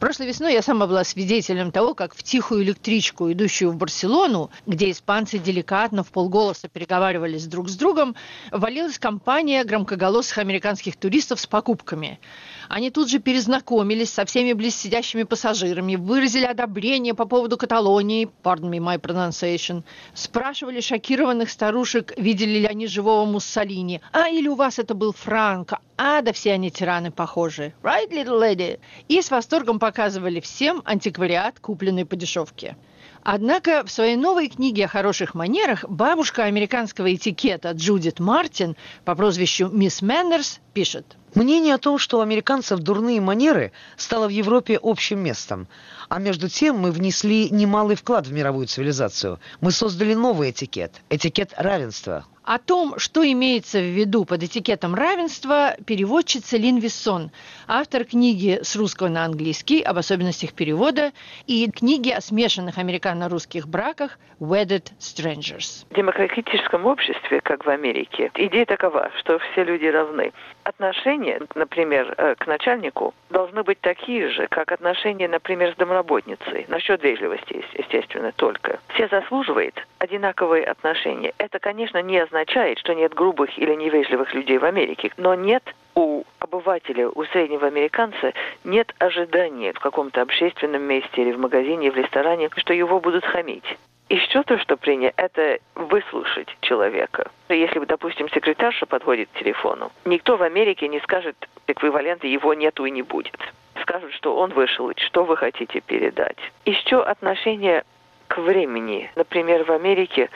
[0.02, 4.90] Прошлой весной я сама была свидетелем того, как в тихую электричку, идущую в Барселону, где
[4.90, 8.16] испанцы деликатно в полголоса переговаривались друг с другом,
[8.50, 12.18] валилась компания громкоголосых американских туристов с покупками–
[12.72, 18.78] они тут же перезнакомились со всеми близсидящими пассажирами, выразили одобрение по поводу Каталонии, pardon me
[18.78, 19.82] my pronunciation,
[20.14, 24.00] спрашивали шокированных старушек, видели ли они живого Муссолини.
[24.12, 25.80] А, или у вас это был Франко.
[25.98, 27.74] А, да все они тираны похожи.
[27.82, 28.80] Right, little lady?
[29.06, 32.78] И с восторгом показывали всем антиквариат, купленный по дешевке.
[33.22, 39.68] Однако в своей новой книге о хороших манерах бабушка американского этикета Джудит Мартин по прозвищу
[39.68, 45.18] Мисс Мэннерс пишет– Мнение о том, что у американцев дурные манеры, стало в Европе общим
[45.20, 45.66] местом.
[46.10, 49.40] А между тем мы внесли немалый вклад в мировую цивилизацию.
[49.62, 52.26] Мы создали новый этикет– этикет равенства.
[52.44, 57.30] О том, что имеется в виду под этикетом равенства, переводчица Лин Виссон,
[57.68, 61.12] автор книги с русского на английский об особенностях перевода
[61.46, 65.86] и книги о смешанных американо-русских браках «Wedded Strangers».
[65.88, 70.32] В демократическом обществе, как в Америке, идея такова, что все люди равны.
[70.64, 76.66] Отношения, например, э, к начальнику должны быть такие же, как отношения, например, с домработницей.
[76.68, 78.78] Насчет вежливости, естественно, только.
[78.94, 81.32] Все заслуживают одинаковые отношения.
[81.38, 86.22] Это, конечно, не означает, что нет грубых или невежливых людей в Америке, но нет у
[86.38, 88.32] обывателя, у среднего американца
[88.64, 93.76] нет ожидания в каком-то общественном месте или в магазине, в ресторане, что его будут хамить.
[94.12, 97.30] Еще то, что принято, это выслушать человека.
[97.48, 101.34] Если, допустим, секретарша подходит к телефону, никто в Америке не скажет
[101.66, 103.38] эквивалента «его нету и не будет».
[103.80, 106.36] Скажут, что он вышел, что вы хотите передать.
[106.66, 107.84] Еще отношение
[108.28, 109.10] к времени.
[109.16, 110.28] Например, в Америке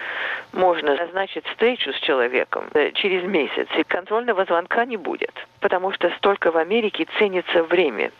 [0.55, 6.09] можно назначить встречу с человеком э, через месяц, и контрольного звонка не будет, потому что
[6.17, 8.11] столько в Америке ценится время.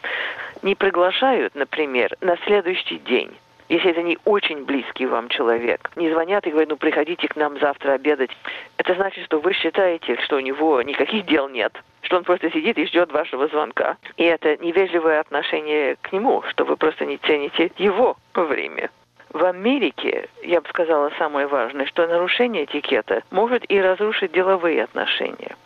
[0.61, 3.35] Не приглашают, например, на следующий день
[3.69, 7.59] если это не очень близкий вам человек, не звонят и говорят, ну приходите к нам
[7.59, 8.31] завтра обедать,
[8.77, 12.79] это значит, что вы считаете, что у него никаких дел нет, что он просто сидит
[12.79, 13.97] и ждет вашего звонка.
[14.17, 18.91] И это невежливое отношение к нему, что вы просто не цените его время.
[19.31, 25.57] В Америке, я бы сказала, самое важное, что нарушение этикета может и разрушить деловые отношения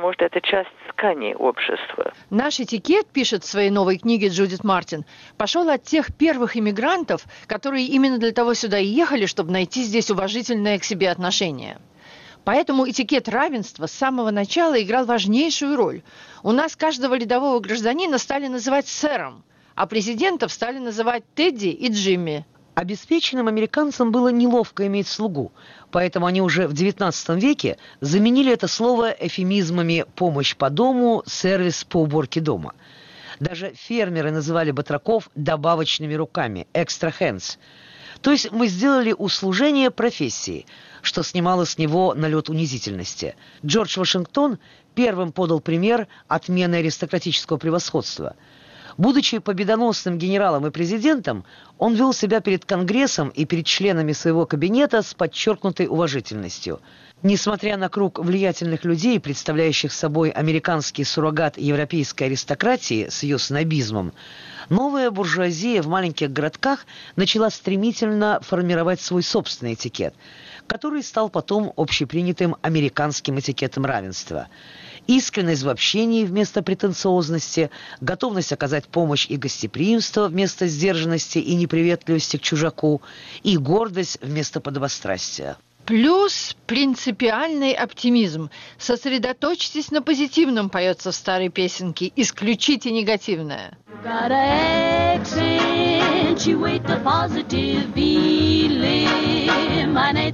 [0.00, 2.12] потому что это часть ткани общества.
[2.30, 5.04] Наш этикет, пишет в своей новой книге Джудит Мартин,
[5.36, 10.10] пошел от тех первых иммигрантов, которые именно для того сюда и ехали, чтобы найти здесь
[10.10, 11.78] уважительное к себе отношение.
[12.44, 16.02] Поэтому этикет равенства с самого начала играл важнейшую роль.
[16.42, 19.44] У нас каждого рядового гражданина стали называть сэром,
[19.74, 22.46] а президентов стали называть Тедди и Джимми.
[22.80, 25.52] Обеспеченным американцам было неловко иметь слугу,
[25.90, 31.98] поэтому они уже в XIX веке заменили это слово эфемизмами «помощь по дому», «сервис по
[31.98, 32.72] уборке дома».
[33.38, 37.58] Даже фермеры называли батраков добавочными руками «extra hands».
[38.22, 40.64] То есть мы сделали услужение профессии,
[41.02, 43.36] что снимало с него налет унизительности.
[43.62, 44.58] Джордж Вашингтон
[44.94, 48.36] первым подал пример отмены аристократического превосходства–
[48.96, 51.44] Будучи победоносным генералом и президентом,
[51.78, 56.80] он вел себя перед Конгрессом и перед членами своего кабинета с подчеркнутой уважительностью.
[57.22, 64.14] Несмотря на круг влиятельных людей, представляющих собой американский суррогат европейской аристократии с ее снобизмом,
[64.70, 66.86] новая буржуазия в маленьких городках
[67.16, 70.14] начала стремительно формировать свой собственный этикет,
[70.66, 74.48] который стал потом общепринятым американским этикетом равенства–
[75.16, 82.42] искренность в общении вместо претенциозности, готовность оказать помощь и гостеприимство вместо сдержанности и неприветливости к
[82.42, 83.02] чужаку,
[83.42, 85.56] и гордость вместо подобострастия.
[85.86, 88.50] Плюс принципиальный оптимизм.
[88.78, 92.12] Сосредоточьтесь на позитивном, поется в старой песенке.
[92.14, 93.76] Исключите негативное.
[96.40, 99.04] Accentuate the positive, eliminate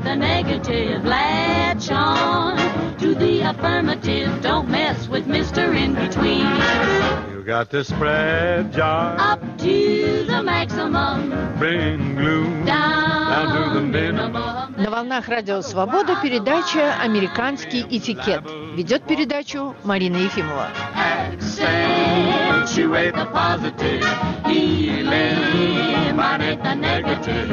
[0.04, 2.57] the negative, latch on
[2.98, 5.74] to the affirmative, don't mess with Mr.
[5.74, 7.36] In Between.
[7.47, 11.30] Got to spread joy up to the maximum,
[11.61, 14.74] bring gloom down, down to the minimum.
[14.76, 18.42] На волнах Радио Свобода передача «Американский этикет».
[18.74, 20.70] Ведет передачу Марина Ефимова.
[20.97, 24.03] Accentuate the positive,
[24.44, 27.49] eliminate the negative.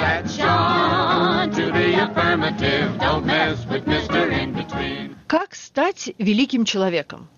[0.00, 4.30] Latch on to the affirmative, don't mess with Mr.
[4.30, 5.16] In Between.
[5.26, 7.28] Как стать великим человеком?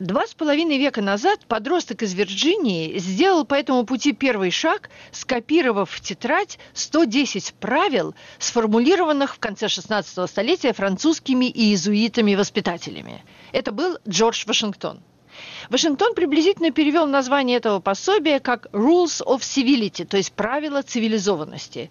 [0.00, 5.88] Два с половиной века назад подросток из Вирджинии сделал по этому пути первый шаг, скопировав
[5.88, 13.22] в тетрадь 110 правил, сформулированных в конце 16 столетия французскими и иезуитами-воспитателями.
[13.52, 15.00] Это был Джордж Вашингтон.
[15.70, 21.90] Вашингтон приблизительно перевел название этого пособия как «Rules of Civility», то есть «Правила цивилизованности».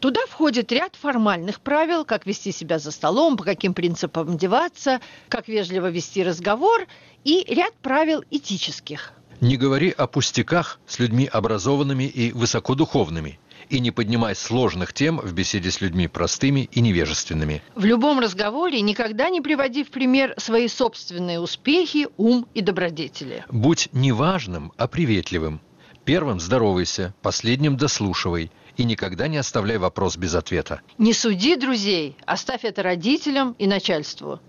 [0.00, 5.48] Туда входит ряд формальных правил, как вести себя за столом, по каким принципам одеваться, как
[5.48, 6.86] вежливо вести разговор,
[7.24, 9.12] и ряд правил этических.
[9.40, 13.38] Не говори о пустяках с людьми образованными и высокодуховными
[13.72, 17.62] и не поднимай сложных тем в беседе с людьми простыми и невежественными.
[17.74, 23.44] В любом разговоре никогда не приводи в пример свои собственные успехи, ум и добродетели.
[23.50, 25.60] Будь не важным, а приветливым.
[26.04, 30.82] Первым здоровайся, последним дослушивай и никогда не оставляй вопрос без ответа.
[30.98, 34.40] Не суди друзей, оставь это родителям и начальству.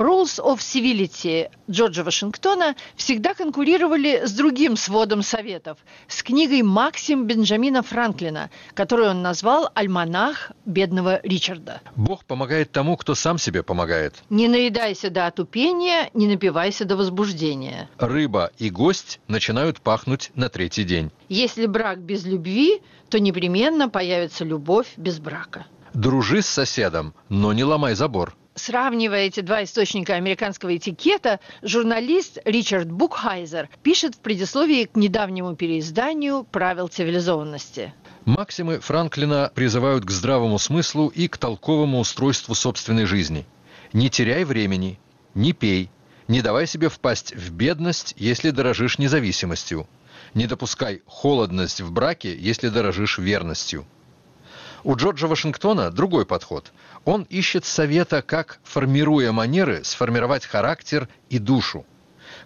[0.00, 5.76] Rules of Civility Джорджа Вашингтона всегда конкурировали с другим сводом советов,
[6.08, 11.82] с книгой Максим Бенджамина Франклина, которую он назвал «Альманах бедного Ричарда».
[11.96, 14.22] Бог помогает тому, кто сам себе помогает.
[14.30, 17.90] Не наедайся до отупения, не напивайся до возбуждения.
[17.98, 21.10] Рыба и гость начинают пахнуть на третий день.
[21.28, 22.80] Если брак без любви,
[23.10, 25.66] то непременно появится любовь без брака.
[25.92, 28.34] Дружи с соседом, но не ломай забор.
[28.60, 36.44] Сравнивая эти два источника американского этикета, журналист Ричард Букхайзер пишет в предисловии к недавнему переизданию
[36.44, 37.94] «Правил цивилизованности».
[38.26, 43.46] Максимы Франклина призывают к здравому смыслу и к толковому устройству собственной жизни.
[43.94, 45.00] Не теряй времени,
[45.32, 45.88] не пей,
[46.28, 49.88] не давай себе впасть в бедность, если дорожишь независимостью.
[50.34, 53.86] Не допускай холодность в браке, если дорожишь верностью.
[54.82, 56.72] У Джорджа Вашингтона другой подход.
[57.04, 61.86] Он ищет совета, как, формируя манеры, сформировать характер и душу.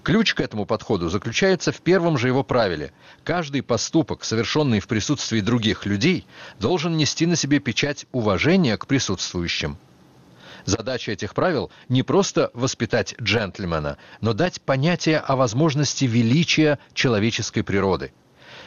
[0.02, 2.92] Ключ к этому подходу заключается в первом же его правиле.
[3.24, 6.26] Каждый поступок, совершенный в присутствии других людей,
[6.60, 9.76] должен нести на себе печать уважения к присутствующим.
[10.66, 18.12] Задача этих правил не просто воспитать джентльмена, но дать понятие о возможности величия человеческой природы–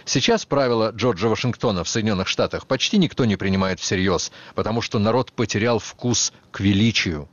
[0.07, 5.33] Сейчас правила Джорджа Вашингтона в Соединенных Штатах почти никто не принимает всерьез, потому что народ
[5.33, 7.27] потерял вкус к величию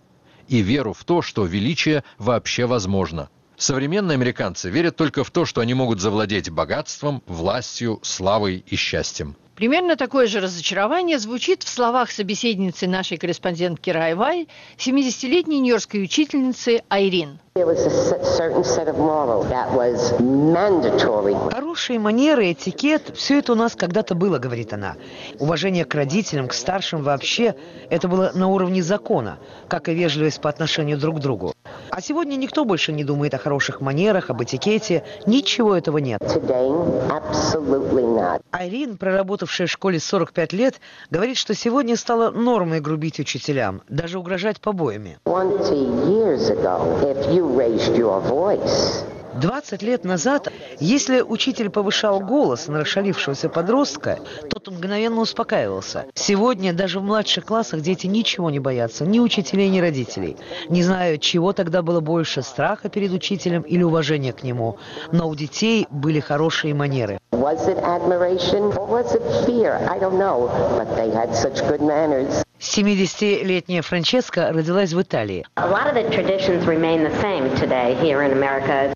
[0.49, 3.31] и веру в то, что величие вообще возможно.
[3.65, 9.37] Современные американцы верят только в то, что они могут завладеть богатством, властью, славой и счастьем.
[9.55, 17.39] Примерно такое же разочарование звучит в словах собеседницы нашей корреспондентки Райвай, 70-летней нью-йоркской учительницы Айрин.
[21.51, 24.97] Хорошие манеры, этикет– все это у нас когда-то было, говорит она.
[25.39, 27.55] Уважение к родителям, к старшим вообще–
[27.89, 29.39] это было на уровне закона,
[29.69, 31.54] как и вежливость по отношению друг к другу.
[31.97, 35.05] А сегодня никто больше не думает о хороших манерах, об этикете.
[35.27, 36.21] Ничего этого нет.
[38.51, 40.81] Айрин, проработавшая в школе 45 лет,
[41.11, 45.21] говорит, что сегодня стало нормой грубить учителям, даже угрожать побоями.
[49.41, 54.19] 20 лет назад, если учитель повышал голос на расшалившегося подростка,
[54.49, 56.07] тот мгновенно успокаивался.
[56.15, 60.37] Сегодня даже в младших классах дети ничего не боятся, ни учителей, ни родителей.
[60.69, 64.79] Не знаю, чего тогда было больше, страха перед учителем или уважения к нему,
[65.13, 67.19] но у детей были хорошие манеры.
[67.33, 69.77] Was it admiration or was it fear?
[69.91, 72.45] I don't know, but they had such good manners.
[72.61, 75.45] 70-летняя Франческа родилась в Италии.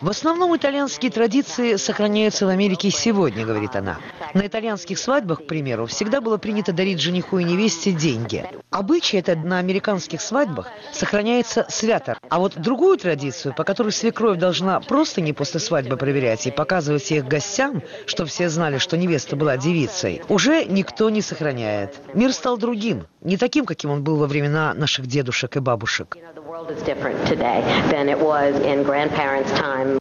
[0.01, 3.99] В основном итальянские традиции сохраняются в Америке сегодня, говорит она.
[4.35, 8.45] На итальянских свадьбах, к примеру, всегда было принято дарить жениху и невесте деньги.
[8.71, 12.19] Обычай этот на американских свадьбах сохраняется свято.
[12.29, 17.11] А вот другую традицию, по которой свекровь должна просто не после свадьбы проверять и показывать
[17.11, 21.97] их гостям, чтобы все знали, что невеста была девицей, уже никто не сохраняет.
[22.15, 26.17] Мир стал другим, не таким, каким он был во времена наших дедушек и бабушек.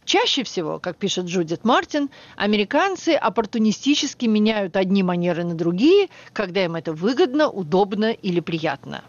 [0.04, 6.76] Чаще всего, как пишет Джудит Мартин, американцы оппортунистически меняют одни манеры на другие, когда им
[6.76, 9.02] это выгодно, удобно или приятно.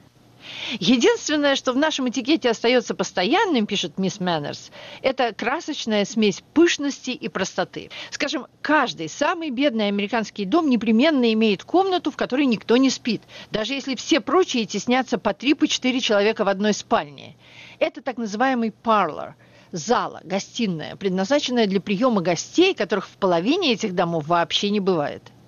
[0.80, 7.28] Единственное, что в нашем этикете остается постоянным, пишет мисс Мэннерс, это красочная смесь пышности и
[7.28, 7.90] простоты.
[8.12, 13.74] Скажем, каждый самый бедный американский дом непременно имеет комнату, в которой никто не спит, даже
[13.74, 17.36] если все прочие теснятся по три, по четыре человека в одной спальне.
[17.80, 19.34] Это так называемый parlor–
[19.72, 25.24] зала, гостиная, предназначенная для приема гостей, которых в половине этих домов вообще не бывает–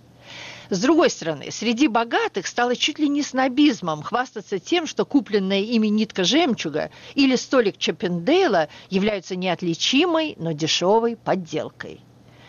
[0.72, 5.88] с другой стороны, среди богатых стало чуть ли не снобизмом хвастаться тем, что купленная ими
[5.88, 12.00] нитка жемчуга или столик Чаппендейла являются неотличимой, но дешевой подделкой.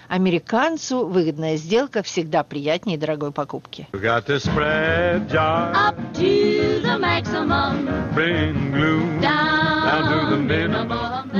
[0.07, 3.89] Американцу выгодная сделка всегда приятнее дорогой покупки.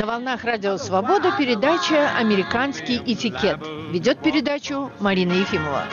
[0.03, 3.61] На волнах Радио Свобода передача «Американский этикет».
[3.93, 5.85] Ведет передачу Марина Ефимова.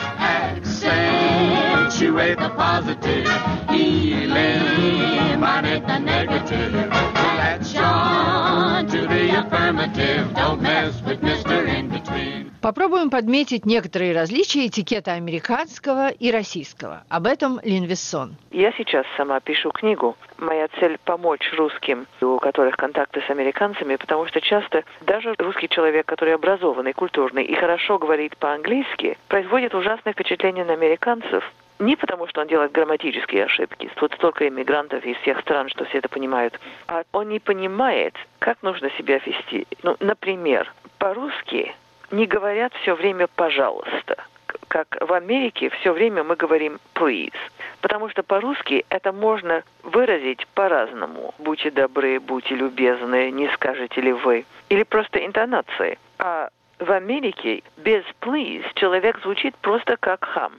[10.34, 11.68] Don't mess with Mr.
[11.68, 12.49] In-Between.
[12.62, 17.04] Попробуем подметить некоторые различия этикета американского и российского.
[17.08, 18.36] Об этом Лин Вессон.
[18.50, 20.14] Я сейчас сама пишу книгу.
[20.36, 26.04] Моя цель– помочь русским, у которых контакты с американцами, потому что часто даже русский человек,
[26.04, 31.42] который образованный, культурный и хорошо говорит по-английски, производит ужасное впечатление на американцев,
[31.78, 33.90] не потому, что он делает грамматические ошибки.
[33.96, 36.60] Тут столько иммигрантов из всех стран, что все это понимают.
[36.88, 39.66] А он не понимает, как нужно себя вести.
[39.82, 41.74] Ну, например, по-русски
[42.10, 44.24] не говорят все время «пожалуйста».
[44.68, 47.34] Как в Америке все время мы говорим «please».
[47.80, 51.34] Потому что по-русски это можно выразить по-разному.
[51.38, 54.44] Будьте добры, будьте любезны, не скажете ли вы.
[54.68, 55.98] Или просто интонации.
[56.18, 60.52] А в Америке без «please» человек звучит просто как хам.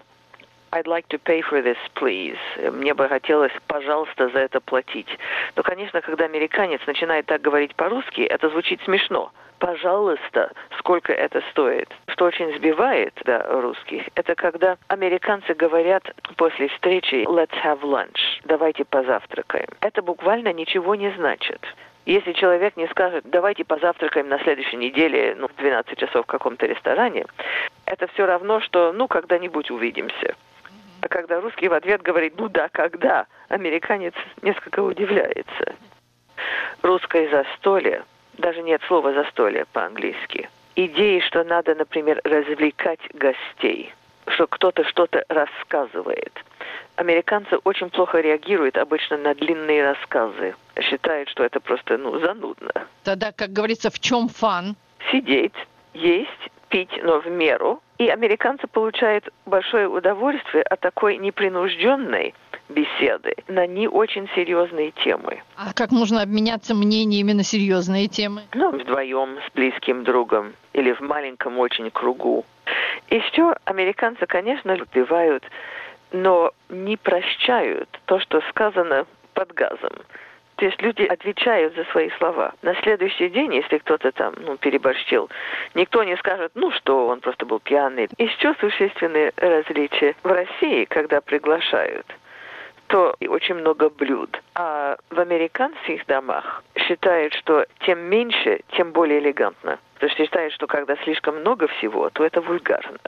[0.73, 2.37] I'd like to pay for this, please.
[2.71, 5.09] Мне бы хотелось, пожалуйста, за это платить.
[5.55, 11.87] Но, конечно, когда американец начинает так говорить по-русски, это звучит смешно пожалуйста, сколько это стоит.
[12.07, 16.03] Что очень сбивает да, русских, это когда американцы говорят
[16.35, 19.67] после встречи «let's have lunch», «давайте позавтракаем».
[19.81, 21.61] Это буквально ничего не значит.
[22.07, 26.65] Если человек не скажет, давайте позавтракаем на следующей неделе, ну, в 12 часов в каком-то
[26.65, 27.25] ресторане,
[27.85, 30.35] это все равно, что, ну, когда-нибудь увидимся.
[31.01, 35.75] А когда русский в ответ говорит, ну да, когда, американец несколько удивляется.
[36.81, 38.03] Русское застолье
[38.37, 40.49] даже нет слова «застолье» по-английски.
[40.75, 43.93] Идеи, что надо, например, развлекать гостей,
[44.27, 46.31] что кто-то что-то рассказывает.
[46.95, 50.55] Американцы очень плохо реагируют обычно на длинные рассказы.
[50.79, 52.71] Считают, что это просто, ну, занудно.
[53.03, 54.75] Тогда, как говорится, в чем фан?
[55.11, 55.55] Сидеть,
[55.93, 56.29] есть,
[56.69, 57.81] пить, но в меру.
[58.01, 62.33] И американцы получают большое удовольствие от такой непринужденной,
[62.67, 65.43] беседы на не очень серьезные темы.
[65.55, 68.41] А как можно обменяться мнениями на серьезные темы?
[68.55, 72.43] Ну, вдвоем с близким другом или в маленьком очень кругу.
[73.11, 75.43] Еще американцы, конечно, любивают,
[76.11, 79.93] но не прощают то, что сказано под газом.
[80.61, 82.53] То есть люди отвечают за свои слова.
[82.61, 85.27] На следующий день, если кто-то там ну, переборщил,
[85.73, 88.07] никто не скажет, ну что, он просто был пьяный.
[88.19, 90.15] Еще существенные различия.
[90.21, 92.05] В России, когда приглашают,
[92.85, 94.39] то очень много блюд.
[94.53, 99.79] А в американских домах считают, что тем меньше, тем более элегантно.
[99.97, 102.99] То есть считают, что когда слишком много всего, то это вульгарно.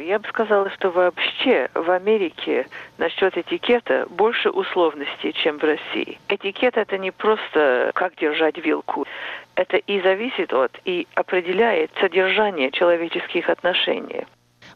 [0.00, 6.18] Я бы сказала, что вообще в Америке насчет этикета больше условностей, чем в России.
[6.28, 9.06] Этикет это не просто как держать вилку.
[9.56, 14.24] Это и зависит от, и определяет содержание человеческих отношений.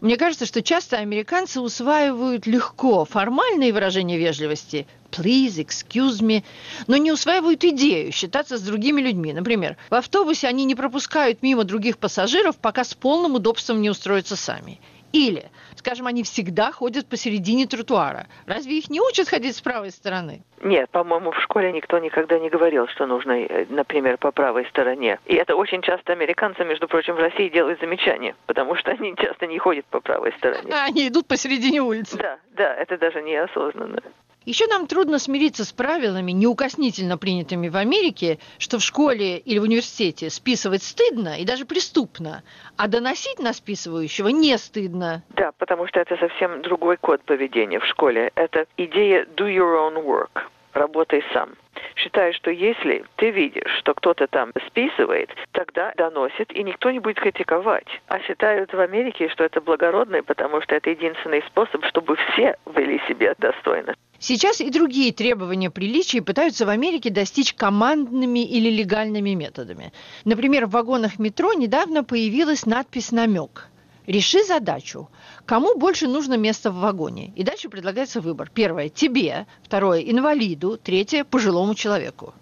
[0.01, 6.43] Мне кажется, что часто американцы усваивают легко формальные выражения вежливости please, excuse me,
[6.87, 9.33] но не усваивают идею считаться с другими людьми.
[9.33, 14.37] Например, в автобусе они не пропускают мимо других пассажиров, пока с полным удобством не устроятся
[14.37, 14.81] сами.
[15.15, 15.45] Или,
[15.77, 18.27] скажем, они всегда ходят посередине тротуара.
[18.47, 20.43] Разве их не учат ходить с правой стороны?
[20.61, 25.21] Нет, по-моему, в школе никто никогда не говорил, что нужно, э, например, по правой стороне.
[25.27, 29.47] И это очень часто американцы, между прочим, в России делают замечания, потому что они часто
[29.47, 30.73] не ходят по правой стороне.
[30.75, 32.19] А они идут посередине улицы.
[32.19, 34.03] Да, да, это даже неосознанно.
[34.47, 39.63] Еще нам трудно смириться с правилами, неукоснительно принятыми в Америке, что в школе или в
[39.63, 42.43] университете списывать стыдно и даже преступно,
[42.77, 45.23] а доносить на списывающего не стыдно.
[45.31, 48.33] Да, потому что это совсем другой код поведения в школе.
[48.35, 50.43] Это идея do your own work,
[50.75, 51.51] работай сам.
[51.97, 57.21] Считаю, что если ты видишь, что кто-то там списывает, тогда доносит, и никто не будет
[57.21, 57.87] критиковать.
[58.09, 63.01] А считают в Америке, что это благородно, потому что это единственный способ, чтобы все вели
[63.09, 63.95] себя достойно.
[64.19, 69.93] Сейчас и другие требования приличия пытаются в Америке достичь командными или легальными методами.
[70.25, 73.69] Например, в вагонах метро недавно появилась надпись «Намек».
[74.07, 75.09] Реши задачу.
[75.47, 77.33] Кому больше нужно места в вагоне?
[77.37, 78.51] И дальше предлагается выбор.
[78.53, 79.47] Первое– тебе.
[79.63, 80.77] Второе– инвалиду.
[80.77, 82.35] Третье– пожилому человеку.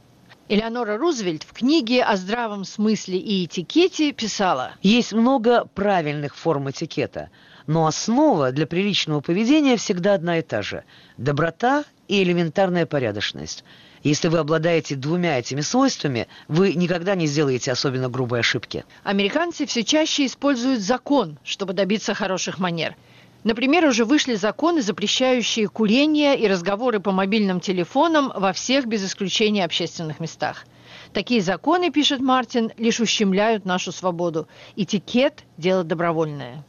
[0.48, 4.72] Элеонора Рузвельт в книге о здравом смысле и этикете писала.
[4.82, 7.30] Есть много правильных форм этикета–
[7.66, 10.84] но основа для приличного поведения всегда одна и та же–
[11.16, 13.64] доброта и элементарная порядочность.
[14.03, 18.84] Если вы обладаете двумя этими свойствами, вы никогда не сделаете особенно грубой ошибки.
[19.05, 22.96] Американцы все чаще используют закон, чтобы добиться хороших манер.
[23.44, 29.64] Например, уже вышли законы, запрещающие курение и разговоры по мобильным телефонам во всех без исключения
[29.64, 30.64] общественных местах.
[31.12, 34.48] Такие законы, пишет Мартин, лишь ущемляют нашу свободу.
[34.76, 36.64] Этикет– дело добровольное.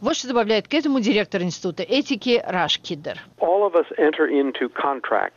[0.00, 3.20] Вот что добавляет к этому директор Института этики Раш Киддер.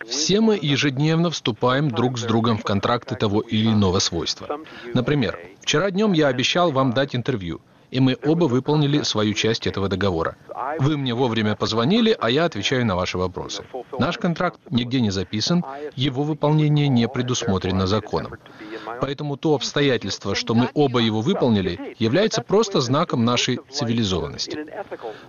[0.07, 4.59] Все мы ежедневно вступаем друг с другом в контракты того или иного свойства.
[4.93, 7.59] Например, вчера днем я обещал вам дать интервью–
[7.93, 10.35] и мы оба выполнили свою часть этого договора.
[10.79, 13.63] Вы мне вовремя позвонили, а я отвечаю на ваши вопросы.
[13.99, 15.63] Наш контракт нигде не записан,
[15.95, 18.33] его выполнение не предусмотрено законом.
[19.01, 24.65] Поэтому то обстоятельство, что мы оба его выполнили, является просто знаком нашей цивилизованности.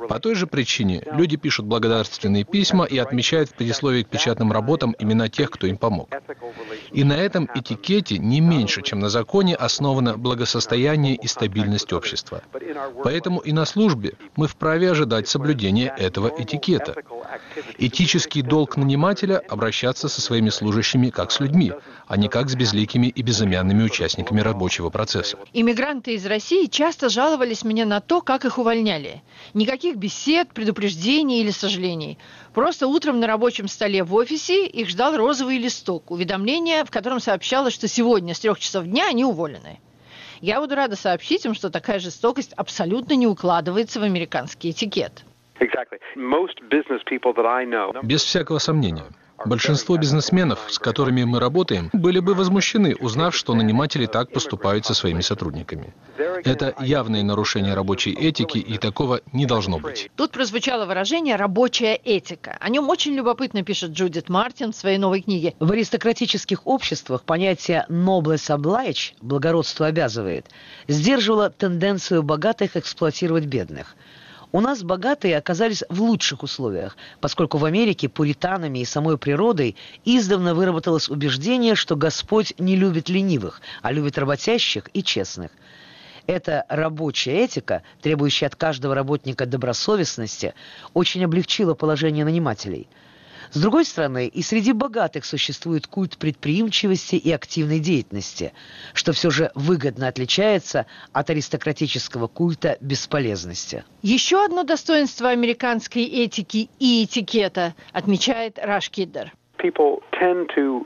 [0.09, 4.95] По той же причине люди пишут благодарственные письма и отмечают в предисловии к печатным работам
[4.99, 6.11] имена тех, кто им помог.
[6.93, 12.43] И на этом этикете не меньше, чем на законе, основано благосостояние и стабильность общества.
[13.03, 16.95] Поэтому и на службе мы вправе ожидать соблюдения этого этикета.
[17.79, 21.73] Этический долг нанимателя– обращаться со своими служащими как с людьми,
[22.07, 23.53] а не как с безликими и безымянными
[23.84, 25.38] участниками рабочего процесса.
[25.52, 29.22] Иммигранты из России часто жаловались мне на то, как их увольняли.
[29.52, 32.18] Никаких бесед, предупреждений или сожалений.
[32.52, 37.74] Просто утром на рабочем столе в офисе их ждал розовый листок, уведомление, в котором сообщалось,
[37.74, 39.80] что сегодня с трех часов дня они уволены.
[40.40, 45.24] Я буду рада сообщить им, что такая жестокость абсолютно не укладывается в американский этикет.
[48.02, 49.05] Без всякого сомнения.
[49.47, 54.95] Большинство бизнесменов, с которыми мы работаем, были бы возмущены, узнав, что наниматели так поступают со
[54.95, 55.92] своими сотрудниками.
[56.45, 60.11] Это явное нарушение рабочей этики, и такого не должно быть.
[60.16, 62.57] Тут прозвучало выражение «рабочая этика».
[62.61, 65.55] О нем очень любопытно пишет Джудит Мартин в своей новой книге.
[65.61, 70.47] В аристократических обществах понятие «noblesse oblige»– «благородство обязывает»
[70.88, 73.97] сдерживало тенденцию богатых эксплуатировать бедных–
[74.55, 79.74] у нас богатые оказались в лучших условиях, поскольку в Америке пуританами и самой природой
[80.05, 85.50] издавна выработалось убеждение, что Господь не любит ленивых, а любит работящих и честных.
[86.28, 90.55] Эта рабочая этика, требующая от каждого работника добросовестности,
[90.92, 92.86] очень облегчила положение нанимателей.
[93.55, 98.52] С другой стороны, и среди богатых существует культ предприимчивости и активной деятельности,
[98.94, 103.84] что все же выгодно отличается от аристократического культа бесполезности.
[104.02, 109.32] Еще одно достоинство американской этики и этикета отмечает Раш Киддер.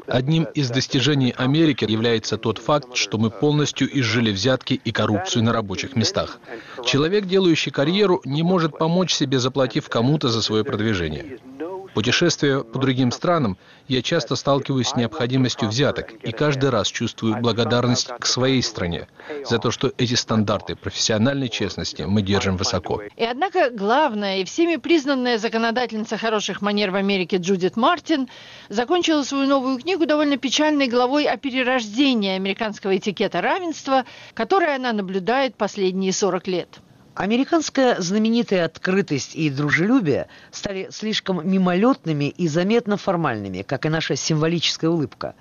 [0.07, 5.55] Одним из достижений Америки является тот факт, что мы полностью изжили взятки и коррупцию на
[5.55, 6.39] рабочих местах.
[6.85, 11.39] Человек, делающий карьеру, не может помочь себе, заплатив кому-то за свое продвижение.
[11.99, 18.07] Путешествуя по другим странам, я часто сталкиваюсь с необходимостью взяток и каждый раз чувствую благодарность
[18.21, 19.09] к своей стране
[19.45, 23.03] за то, что эти стандарты профессиональной честности мы держим высоко.
[23.17, 28.29] И однако главная и всеми признанная законодательница хороших манер в Америке Джудит Мартин
[28.69, 35.57] закончила свою новую книгу довольно печальной главой о перерождении американского этикета равенства, которое она наблюдает
[35.57, 36.79] последние 40 лет.
[37.19, 44.89] Американская знаменитая открытость и дружелюбие стали слишком мимолетными и заметно формальными, как и наша символическая
[44.89, 45.35] улыбка.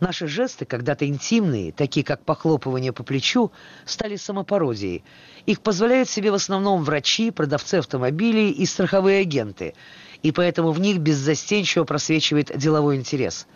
[0.00, 3.52] Наши жесты, когда-то интимные, такие как похлопывание по плечу,
[3.84, 5.04] стали самопародией.
[5.44, 9.74] Их позволяют себе в основном врачи, продавцы автомобилей и страховые агенты,
[10.22, 13.46] и поэтому в них беззастенчиво просвечивает деловой интерес.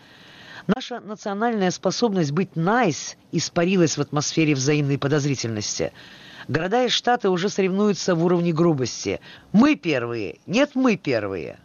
[0.66, 5.94] Наша национальная способность быть nice испарилась в атмосфере взаимной подозрительности–
[6.49, 9.20] Города и штаты уже соревнуются в уровне грубости.
[9.53, 11.59] Мы первые, нет мы первые.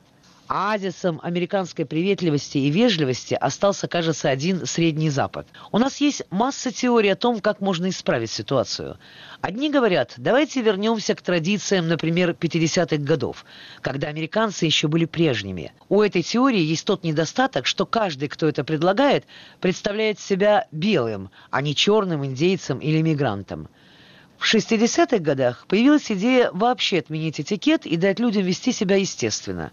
[0.48, 5.48] Оазисом американской приветливости и вежливости остался, кажется, один Средний Запад.
[5.72, 8.98] У нас есть масса теорий о том, как можно исправить ситуацию.
[9.42, 13.46] Одни говорят, давайте вернемся к традициям, например, 50-х годов,
[13.82, 15.72] когда американцы еще были прежними.
[15.88, 19.26] У этой теории есть тот недостаток, что каждый, кто это предлагает,
[19.62, 23.70] представляет себя белым, а не черным индейцем или мигрантом.
[24.40, 29.72] В 60-х годах появилась идея вообще отменить этикет и дать людям вести себя естественно.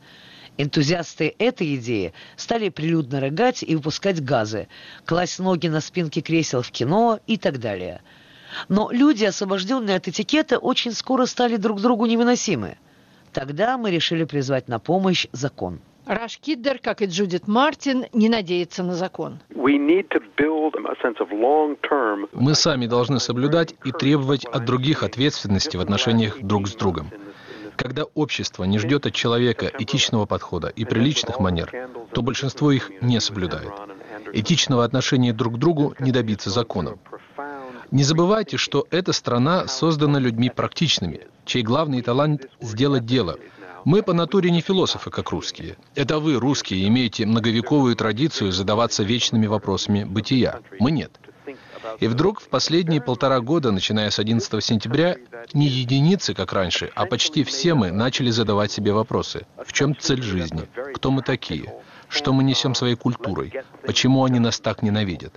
[0.59, 4.67] Энтузиасты этой идеи стали прилюдно рыгать и выпускать газы,
[5.05, 8.03] класть ноги на спинки кресел в кино и так далее.
[8.69, 12.77] Но люди, освобожденные от этикета, очень скоро стали друг другу невыносимы.
[13.33, 15.81] Тогда мы решили призвать на помощь закон.
[16.07, 19.41] Раш Киддер, как и Джудит Мартин, не надеется на закон.
[22.33, 27.11] Мы сами должны соблюдать и требовать от других ответственности в отношениях друг с другом.
[27.75, 31.73] Когда общество не ждет от человека этичного подхода и приличных манер,
[32.13, 33.73] то большинство их не соблюдает.
[34.33, 37.01] Этичного отношения друг к другу не добиться законом.
[37.91, 43.39] Не забывайте, что эта страна создана людьми практичными, чей главный талант– сделать дело–
[43.87, 45.77] мы по натуре не философы, как русские.
[45.95, 50.59] Это вы, русские, имеете многовековую традицию задаваться вечными вопросами бытия.
[50.81, 51.13] Мы нет.
[52.01, 55.17] И вдруг в последние полтора года, начиная с 11 сентября,
[55.55, 59.47] не единицы, как раньше, а почти все мы начали задавать себе вопросы.
[59.65, 60.69] В чем цель жизни?
[60.97, 61.73] Кто мы такие?
[62.09, 63.53] Что мы несем своей культурой?
[63.87, 65.33] Почему они нас так ненавидят?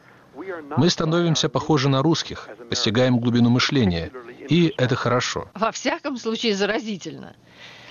[0.76, 4.12] Мы становимся похожи на русских, постигаем глубину мышления,
[4.50, 5.52] и это хорошо.
[5.54, 7.36] Во всяком случае, заразительно.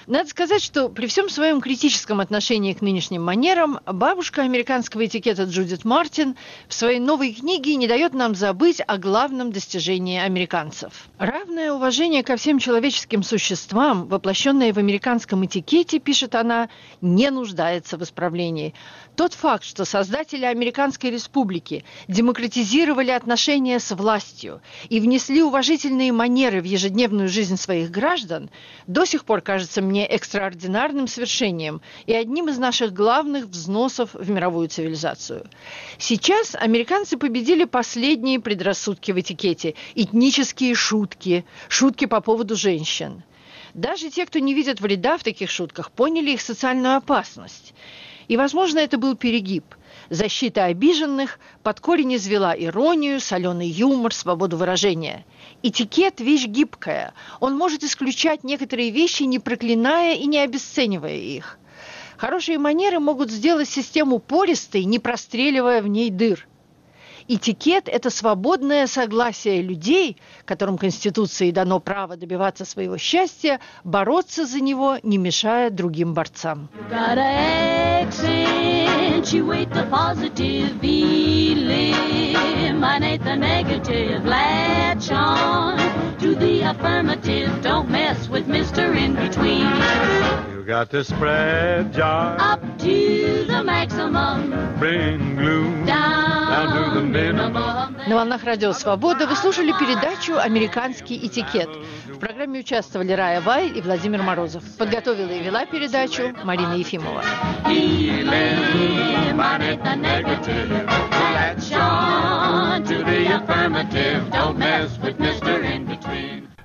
[0.09, 5.85] Надо сказать, что при всем своем критическом отношении к нынешним манерам, бабушка американского этикета Джудит
[5.85, 6.35] Мартин
[6.67, 11.11] в своей новой книге не дает нам забыть о главном достижении американцев.
[11.19, 16.71] Равное уважение ко всем человеческим существам, воплощенное в американском этикете, пишет она,
[17.03, 18.73] не нуждается в исправлении.
[19.15, 26.65] Тот факт, что создатели Американской Республики демократизировали отношения с властью и внесли уважительные манеры в
[26.65, 28.49] ежедневную жизнь своих граждан,
[28.87, 34.68] до сих пор кажется мне экстраординарным свершением и одним из наших главных взносов в мировую
[34.68, 35.49] цивилизацию.
[35.99, 43.22] Сейчас американцы победили последние предрассудки в этикете, этнические шутки, шутки по поводу женщин.
[43.74, 47.74] Даже те, кто не видят вреда в таких шутках, поняли их социальную опасность.
[48.28, 49.64] И, возможно, это был перегиб.
[50.11, 55.24] Защита обиженных под корень извела иронию, соленый юмор, свободу выражения.
[55.63, 57.15] Этикет– вещь гибкая.
[57.41, 61.59] Он может исключать некоторые вещи, не проклиная и не обесценивая их.
[62.17, 66.47] Хорошие манеры могут сделать систему пористой, не простреливая в ней дыр.
[67.27, 74.97] Этикет– это свободное согласие людей, которым Конституцией дано право добиваться своего счастья, бороться за него,
[75.03, 76.71] не мешая другим борцам.
[86.19, 88.97] To the affirmative, don't mess with Mr.
[88.97, 89.66] In Between.
[90.53, 94.51] You got to spread joy up to the maximum.
[94.81, 96.18] Bring gloom down,
[97.01, 101.68] На волнах Радио Свобода вы слушали передачу «Американский этикет».
[102.09, 104.64] В программе участвовали Рая Вай и Владимир Морозов.
[104.78, 107.22] Подготовила и вела передачу Марина Ефимова.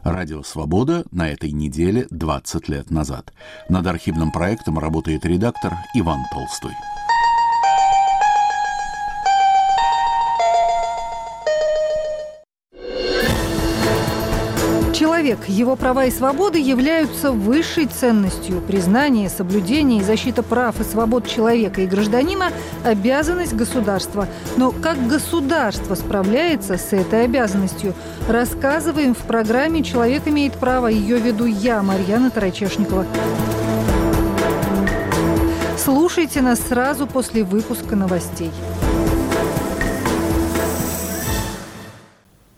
[0.03, 3.31] Радио «Свобода» на этой неделе 20 лет назад.
[3.69, 6.71] Над архивным проектом работает редактор Иван Толстой.
[15.03, 18.61] Человек, его права и свободы являются высшей ценностью.
[18.61, 22.53] Признание, соблюдение и защита прав и свобод человека и гражданина–
[22.85, 24.29] обязанность государства.
[24.55, 27.93] Но как государство справляется с этой обязанностью?
[28.29, 30.87] Рассказываем в программе «Человек имеет право».
[30.87, 33.05] Ее веду я, Марьяна Тарачешникова.
[35.77, 38.51] Слушайте нас сразу после выпуска новостей.